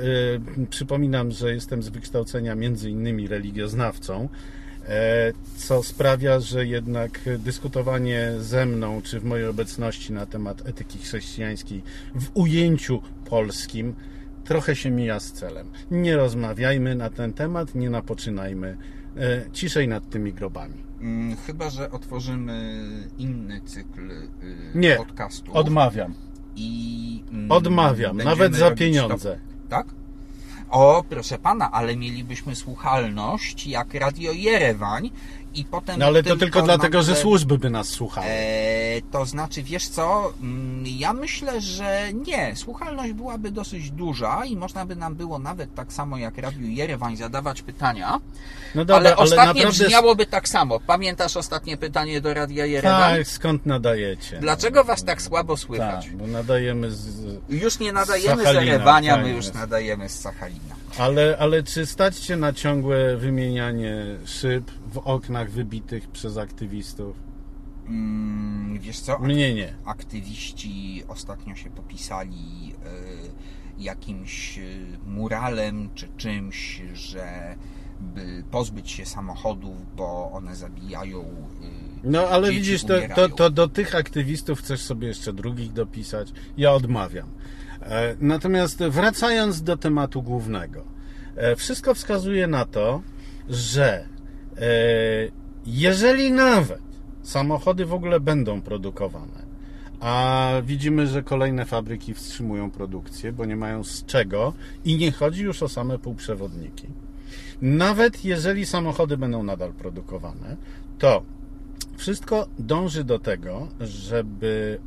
[0.62, 4.28] y, przypominam, że jestem z wykształcenia między innymi religioznawcą, e,
[5.56, 11.82] co sprawia, że jednak dyskutowanie ze mną, czy w mojej obecności na temat etyki chrześcijańskiej
[12.14, 13.94] w ujęciu polskim
[14.44, 15.70] trochę się mija z celem.
[15.90, 18.76] Nie rozmawiajmy na ten temat, nie napoczynajmy.
[19.16, 20.74] E, ciszej nad tymi grobami.
[21.00, 22.82] Mm, Chyba, że otworzymy
[23.18, 24.28] inny cykl y,
[24.74, 25.56] Nie, podcastów.
[25.56, 26.14] Odmawiam.
[26.56, 29.30] I mm, Odmawiam, nawet za pieniądze.
[29.32, 29.86] To, tak?
[30.70, 35.10] O, proszę pana, ale mielibyśmy słuchalność jak Radio Jerewań
[35.54, 35.98] i potem.
[35.98, 38.26] No ale to tylko dlatego, że nagle- służby by nas słuchały.
[38.26, 42.56] E, to znaczy, wiesz co, mm, ja myślę, że nie.
[42.56, 47.16] Słuchalność byłaby dosyć duża i można by nam było nawet tak samo jak Radiu Jerewań
[47.16, 48.20] zadawać pytania,
[48.74, 49.84] No dobra, ale ostatnie naprawdę...
[49.84, 50.80] brzmiałoby tak samo.
[50.80, 53.16] Pamiętasz ostatnie pytanie do Radia Jerewań?
[53.16, 54.38] Tak, skąd nadajecie?
[54.40, 56.04] Dlaczego was tak słabo słychać?
[56.06, 57.24] Tak, bo nadajemy z...
[57.48, 60.73] Już nie nadajemy z Sachalina, Jerewania, my już nadajemy z Sachalina.
[60.98, 67.16] Ale, ale czy stać się na ciągłe wymienianie szyb w oknach wybitych przez aktywistów?
[67.88, 69.18] Mm, wiesz co?
[69.18, 69.74] Mnie nie.
[69.84, 74.62] aktywiści ostatnio się popisali e, jakimś e,
[75.06, 77.56] muralem czy czymś, że
[78.00, 81.20] by pozbyć się samochodów, bo one zabijają.
[81.20, 81.26] e,
[82.04, 86.32] No ale widzisz, to, to, to do tych aktywistów chcesz sobie jeszcze drugich dopisać.
[86.56, 87.28] Ja odmawiam.
[87.84, 90.84] E, Natomiast wracając do tematu głównego.
[91.36, 93.02] E, Wszystko wskazuje na to,
[93.48, 94.60] że e,
[95.66, 96.82] jeżeli nawet
[97.22, 99.44] samochody w ogóle będą produkowane,
[100.00, 104.52] a widzimy, że kolejne fabryki wstrzymują produkcję, bo nie mają z czego
[104.84, 106.86] i nie chodzi już o same półprzewodniki.
[107.62, 110.56] Nawet jeżeli samochody będą nadal produkowane,
[110.98, 111.22] to
[111.96, 114.78] wszystko dąży do tego, żeby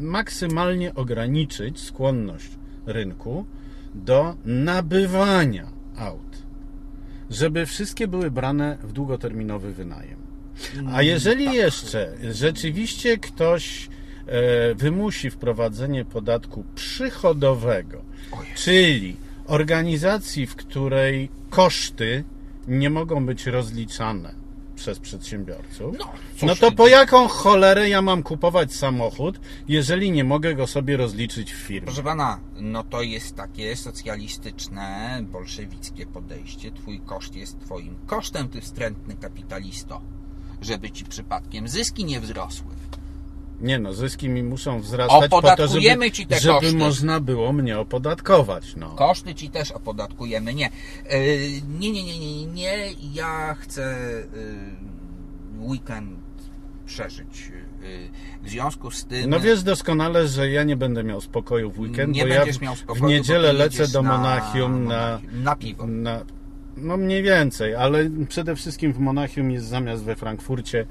[0.00, 2.50] maksymalnie ograniczyć skłonność
[2.86, 3.44] rynku
[3.94, 5.66] do nabywania
[5.96, 6.42] aut.
[7.30, 10.18] Żeby wszystkie były brane w długoterminowy wynajem.
[10.92, 13.88] A jeżeli jeszcze rzeczywiście ktoś
[14.26, 18.02] e, wymusi wprowadzenie podatku przychodowego,
[18.54, 19.16] czyli
[19.46, 22.24] organizacji, w której koszty
[22.68, 24.39] nie mogą być rozliczane
[24.80, 26.12] przez przedsiębiorców, No,
[26.42, 31.52] no to po jaką cholerę ja mam kupować samochód, jeżeli nie mogę go sobie rozliczyć
[31.52, 31.86] w firmie?
[31.86, 36.72] Proszę pana, no to jest takie socjalistyczne, bolszewickie podejście.
[36.72, 40.00] Twój koszt jest twoim kosztem, ty wstrętny kapitalisto.
[40.60, 42.70] Żeby ci przypadkiem zyski nie wzrosły.
[43.60, 46.76] Nie no, zyski mi muszą wzrastać po to, żeby, ci te żeby koszty.
[46.76, 48.76] można było mnie opodatkować.
[48.76, 48.88] No.
[48.90, 50.54] Koszty ci też opodatkujemy.
[50.54, 50.70] Nie.
[51.10, 51.18] Yy,
[51.78, 52.78] Nie, nie, nie, nie, nie.
[53.14, 53.96] Ja chcę
[55.60, 56.18] yy, weekend
[56.86, 57.52] przeżyć.
[57.82, 58.08] Yy,
[58.42, 59.30] W związku z tym.
[59.30, 62.58] No wiesz doskonale, że ja nie będę miał spokoju w weekend, nie bo ja będziesz
[62.58, 65.86] w, miał w spokoju, niedzielę bo ty lecę do na Monachium na, Monachium, na piwo.
[65.86, 66.24] na...
[66.76, 70.86] No mniej więcej, ale przede wszystkim w Monachium jest zamiast we Frankfurcie e,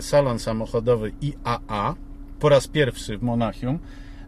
[0.00, 1.94] salon samochodowy IAA.
[2.40, 3.78] Po raz pierwszy w Monachium.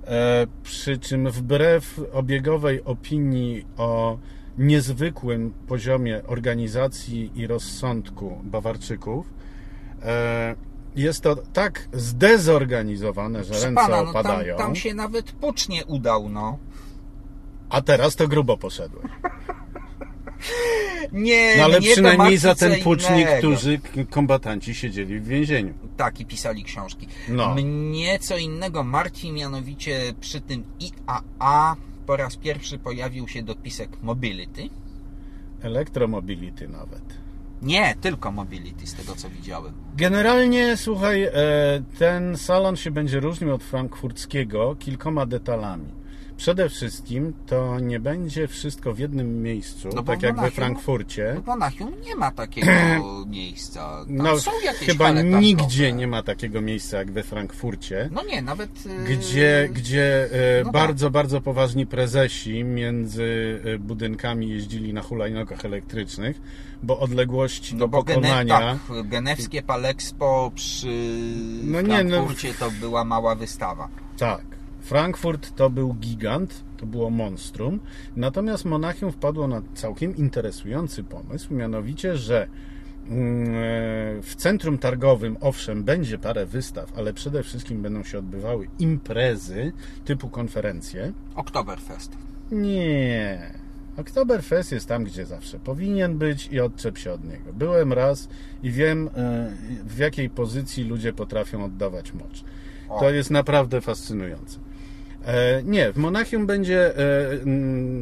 [0.06, 4.18] E, przy czym wbrew obiegowej opinii o
[4.58, 9.26] niezwykłym poziomie organizacji i rozsądku Bawarczyków,
[10.02, 10.54] e,
[10.96, 14.56] jest to tak zdezorganizowane, że Proszę ręce pana, no tam, opadają.
[14.56, 16.58] tam się nawet pucz nie udał, no.
[17.70, 19.08] A teraz to grubo poszedłem.
[21.12, 23.38] Nie, No ale mnie to przynajmniej za ten innego.
[23.38, 23.80] którzy
[24.10, 25.74] kombatanci siedzieli w więzieniu.
[25.96, 27.06] Tak, i pisali książki.
[27.28, 27.54] No.
[27.54, 31.76] Mnie co innego martwi, mianowicie przy tym IAA
[32.06, 34.68] po raz pierwszy pojawił się dopisek Mobility.
[35.62, 37.02] Elektromobility nawet.
[37.62, 39.72] Nie, tylko Mobility z tego co widziałem.
[39.96, 41.32] Generalnie, słuchaj, e,
[41.98, 45.99] ten salon się będzie różnił od frankfurckiego kilkoma detalami.
[46.40, 51.40] Przede wszystkim to nie będzie wszystko w jednym miejscu, No tak jak we Frankfurcie.
[51.44, 52.70] W Monachium nie ma takiego
[53.26, 53.80] miejsca.
[54.06, 58.08] Tam No, są jakieś chyba nigdzie nie ma takiego miejsca jak we Frankfurcie.
[58.12, 58.86] No nie, nawet...
[58.86, 60.28] yy, Gdzie, gdzie
[60.60, 66.40] e, no bardzo, bardzo poważni prezesi między e, budynkami jeździli na hulajnogach elektrycznych,
[66.82, 68.58] bo odległości No do bo gene, pokonania.
[68.88, 71.16] tak, genewskie Palexpo przy
[71.64, 73.88] No nie, no- Frankfurcie to była mała wystawa.
[74.18, 74.59] Tak.
[74.80, 77.80] Frankfurt to był gigant, to było monstrum.
[78.16, 82.48] Natomiast Monachium wpadło na całkiem interesujący pomysł, mianowicie, że
[83.08, 88.68] mm, e, w centrum targowym, owszem, będzie parę wystaw, ale przede wszystkim będą się odbywały
[88.78, 89.72] imprezy
[90.04, 91.12] typu konferencje.
[91.34, 92.16] Oktoberfest.
[92.50, 93.60] Nie.
[93.96, 97.52] Oktoberfest jest tam, gdzie zawsze powinien być i odczep się od niego.
[97.52, 98.28] Byłem raz
[98.62, 99.50] i wiem, e,
[99.84, 102.44] w jakiej pozycji ludzie potrafią oddawać mocz.
[102.98, 104.58] To jest naprawdę fascynujące.
[105.26, 107.02] E, Nie, w Monachium będzie e,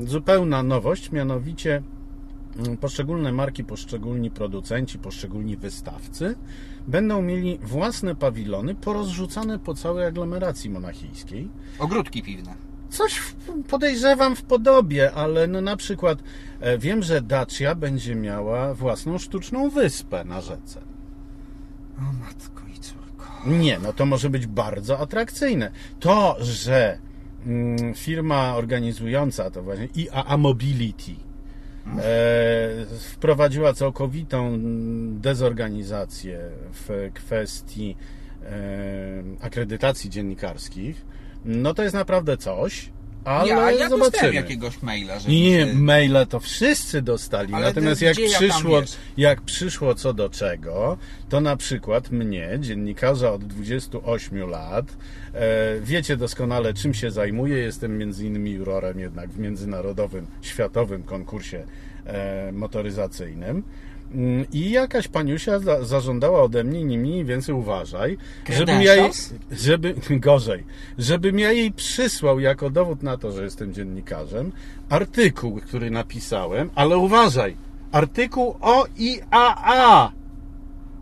[0.05, 1.83] zupełna nowość, mianowicie
[2.57, 6.37] mm, poszczególne marki, poszczególni producenci, poszczególni wystawcy
[6.89, 11.49] będą mieli własne pawilony porozrzucane po całej aglomeracji monachijskiej.
[11.79, 12.55] Ogródki piwne.
[12.91, 13.21] Coś
[13.69, 16.19] podejrzewam w podobie, ale no na przykład
[16.61, 20.81] e, wiem, że Dacia będzie miała własną sztuczną wyspę na rzece.
[21.99, 23.25] O matko i córko.
[23.47, 25.71] Nie, no to może być bardzo atrakcyjne.
[26.01, 26.99] To, że
[27.95, 31.13] firma organizująca to właśnie IAA Mobility
[31.99, 36.41] e, wprowadziła całkowitą mm, dezorganizację
[36.73, 37.97] w kwestii
[38.43, 41.07] e, akredytacji dziennikarskich,
[41.45, 42.91] no to jest naprawdę coś,
[43.29, 44.35] ale ja, ja zobaczymy.
[44.35, 47.55] jakiegoś maila, że Nie, że- maile to wszyscy dostali.
[47.55, 48.83] Ale Natomiast to jak ja przyszło,
[49.17, 50.99] jak przyszło co do czego,
[51.29, 54.87] to na przykład mnie, dziennikarza od 28 lat,
[55.35, 57.57] e, wiecie doskonale czym się zajmuję.
[57.59, 61.65] Jestem między innymi jurorem jednak w międzynarodowym, światowym konkursie
[62.53, 63.63] motoryzacyjnym.
[64.15, 69.11] Mm, I jakaś paniusia za, zażądała ode mnie, nie mniej więcej uważaj, żebym ja jej,
[69.51, 70.65] żeby, gorzej,
[70.99, 74.53] żebym ja jej przysłał jako dowód na to, że jestem dziennikarzem,
[74.89, 77.57] artykuł, który napisałem, ale uważaj,
[77.93, 80.18] artykuł o IAA.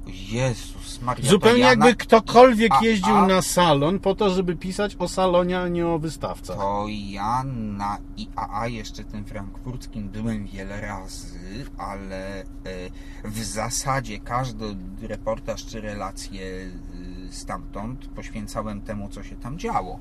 [0.07, 1.95] Jezus Maria, Zupełnie ja jakby na...
[1.95, 2.81] ktokolwiek IAA?
[2.83, 6.57] jeździł na salon po to, żeby pisać o salonie, a nie o wystawcach.
[6.57, 12.45] To ja na IAA jeszcze tym frankfurckim byłem wiele razy, ale e,
[13.25, 16.43] w zasadzie każdy reportaż czy relację
[17.29, 20.01] e, stamtąd poświęcałem temu, co się tam działo.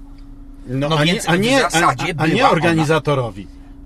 [0.68, 3.36] No, No a, nie, a, nie, w zasadzie a, a nie była ona.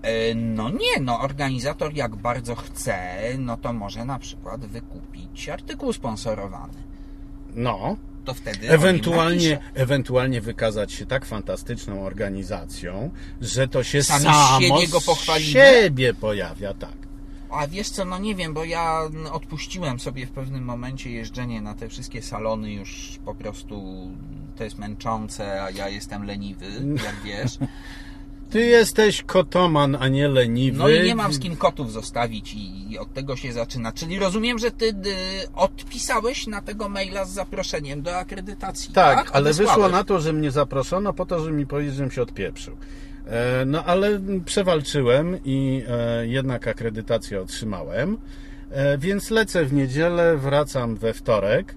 [0.02, 2.98] E, No nie, no organizator jak bardzo chce,
[3.38, 6.74] no to może na przykład wykupić artykuł sponsorowany.
[7.56, 7.96] No,
[8.26, 14.88] To wtedy ewentualnie, ewentualnie wykazać się tak fantastyczną organizacją, że to się Sami samo siebie
[14.88, 15.52] go pochwalimy?
[15.52, 17.00] siebie pojawia, tak.
[17.52, 21.74] A wiesz co, no nie wiem, bo ja odpuściłem sobie w pewnym momencie jeżdżenie na
[21.74, 24.08] te wszystkie salony już po prostu
[24.58, 26.66] to jest męczące, a ja jestem leniwy,
[27.06, 27.58] jak wiesz.
[28.50, 30.78] Ty jesteś kotoman, a nie leniwy.
[30.78, 33.92] No i nie mam z kim kotów zostawić i, i od tego się zaczyna.
[33.92, 34.94] Czyli rozumiem, że ty y,
[35.56, 38.94] odpisałeś na tego maila z zaproszeniem do akredytacji.
[38.94, 39.76] Tak, Tak, ale Odesłałeś.
[39.76, 42.78] wyszło na to, że mnie zaproszono po to, żeby mi powiedzieć, żebym się odpieprzył.
[43.28, 48.18] E, No ale przewalczyłem i e, jednak akredytację otrzymałem,
[48.72, 51.76] E, więc lecę w niedzielę, wracam we wtorek.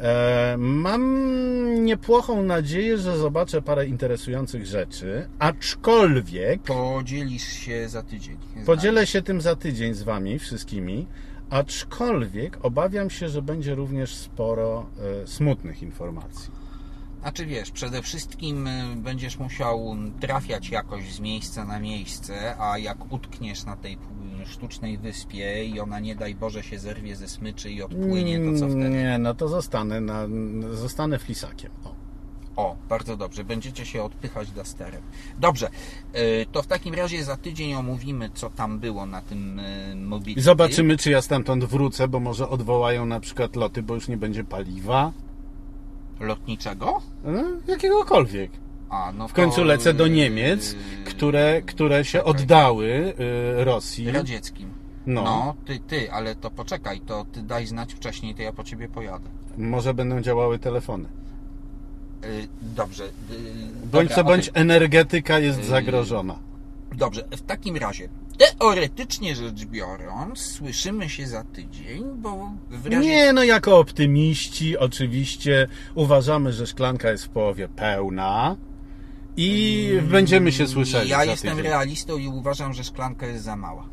[0.00, 8.36] E, Mam niepłochą nadzieję, że zobaczę parę interesujących rzeczy, aczkolwiek Podzielisz się za tydzień.
[8.66, 11.06] Podzielę się tym za tydzień z Wami wszystkimi,
[11.50, 14.86] aczkolwiek obawiam się, że będzie również sporo
[15.22, 16.57] e, smutnych informacji.
[17.28, 23.12] Znaczy wiesz, przede wszystkim y, będziesz musiał trafiać jakoś z miejsca na miejsce, a jak
[23.12, 23.98] utkniesz na tej
[24.46, 28.66] sztucznej wyspie i ona nie daj Boże się zerwie ze smyczy i odpłynie, to co
[28.66, 28.90] wtedy?
[28.90, 30.26] Nie, no to zostanę, na,
[30.72, 31.70] zostanę flisakiem.
[31.84, 31.94] O.
[32.56, 35.02] O, bardzo dobrze, będziecie się odpychać dasterem.
[35.38, 35.68] Dobrze,
[36.16, 40.40] y, to w takim razie za tydzień omówimy, co tam było na tym y, mobility.
[40.40, 44.16] I zobaczymy, czy ja stamtąd wrócę, bo może odwołają na przykład loty, bo już nie
[44.16, 45.12] będzie paliwa.
[46.20, 47.00] Lotniczego?
[47.24, 48.50] No, jakiegokolwiek.
[48.90, 52.86] A, no W końcu lecę do Niemiec, które, które się oddały
[53.60, 54.10] y, Rosji.
[54.10, 54.70] Radzieckim.
[55.06, 55.22] No.
[55.24, 58.88] No, ty, ty, ale to poczekaj, to ty daj znać wcześniej, to ja po ciebie
[58.88, 59.28] pojadę.
[59.58, 61.08] Może będą działały telefony.
[62.24, 63.04] Y, dobrze.
[63.04, 63.08] y,
[63.92, 66.38] Bądź co bądź, energetyka jest zagrożona.
[66.94, 68.08] Dobrze, w takim razie,
[68.38, 72.98] teoretycznie rzecz biorąc, słyszymy się za tydzień, bo w razie...
[73.00, 78.56] Nie, no jako optymiści oczywiście uważamy, że szklanka jest w połowie pełna
[79.36, 81.64] i będziemy się słyszeli Ja jestem tydzień.
[81.70, 83.88] realistą i uważam, że szklanka jest za mała.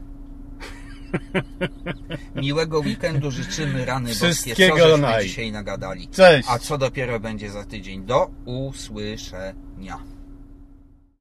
[2.35, 5.23] Miłego weekendu życzymy rany boskie, Wszystkiego co żeśmy naj.
[5.27, 6.07] dzisiaj nagadali.
[6.07, 6.47] Cześć!
[6.51, 8.03] A co dopiero będzie za tydzień.
[8.05, 9.97] Do usłyszenia.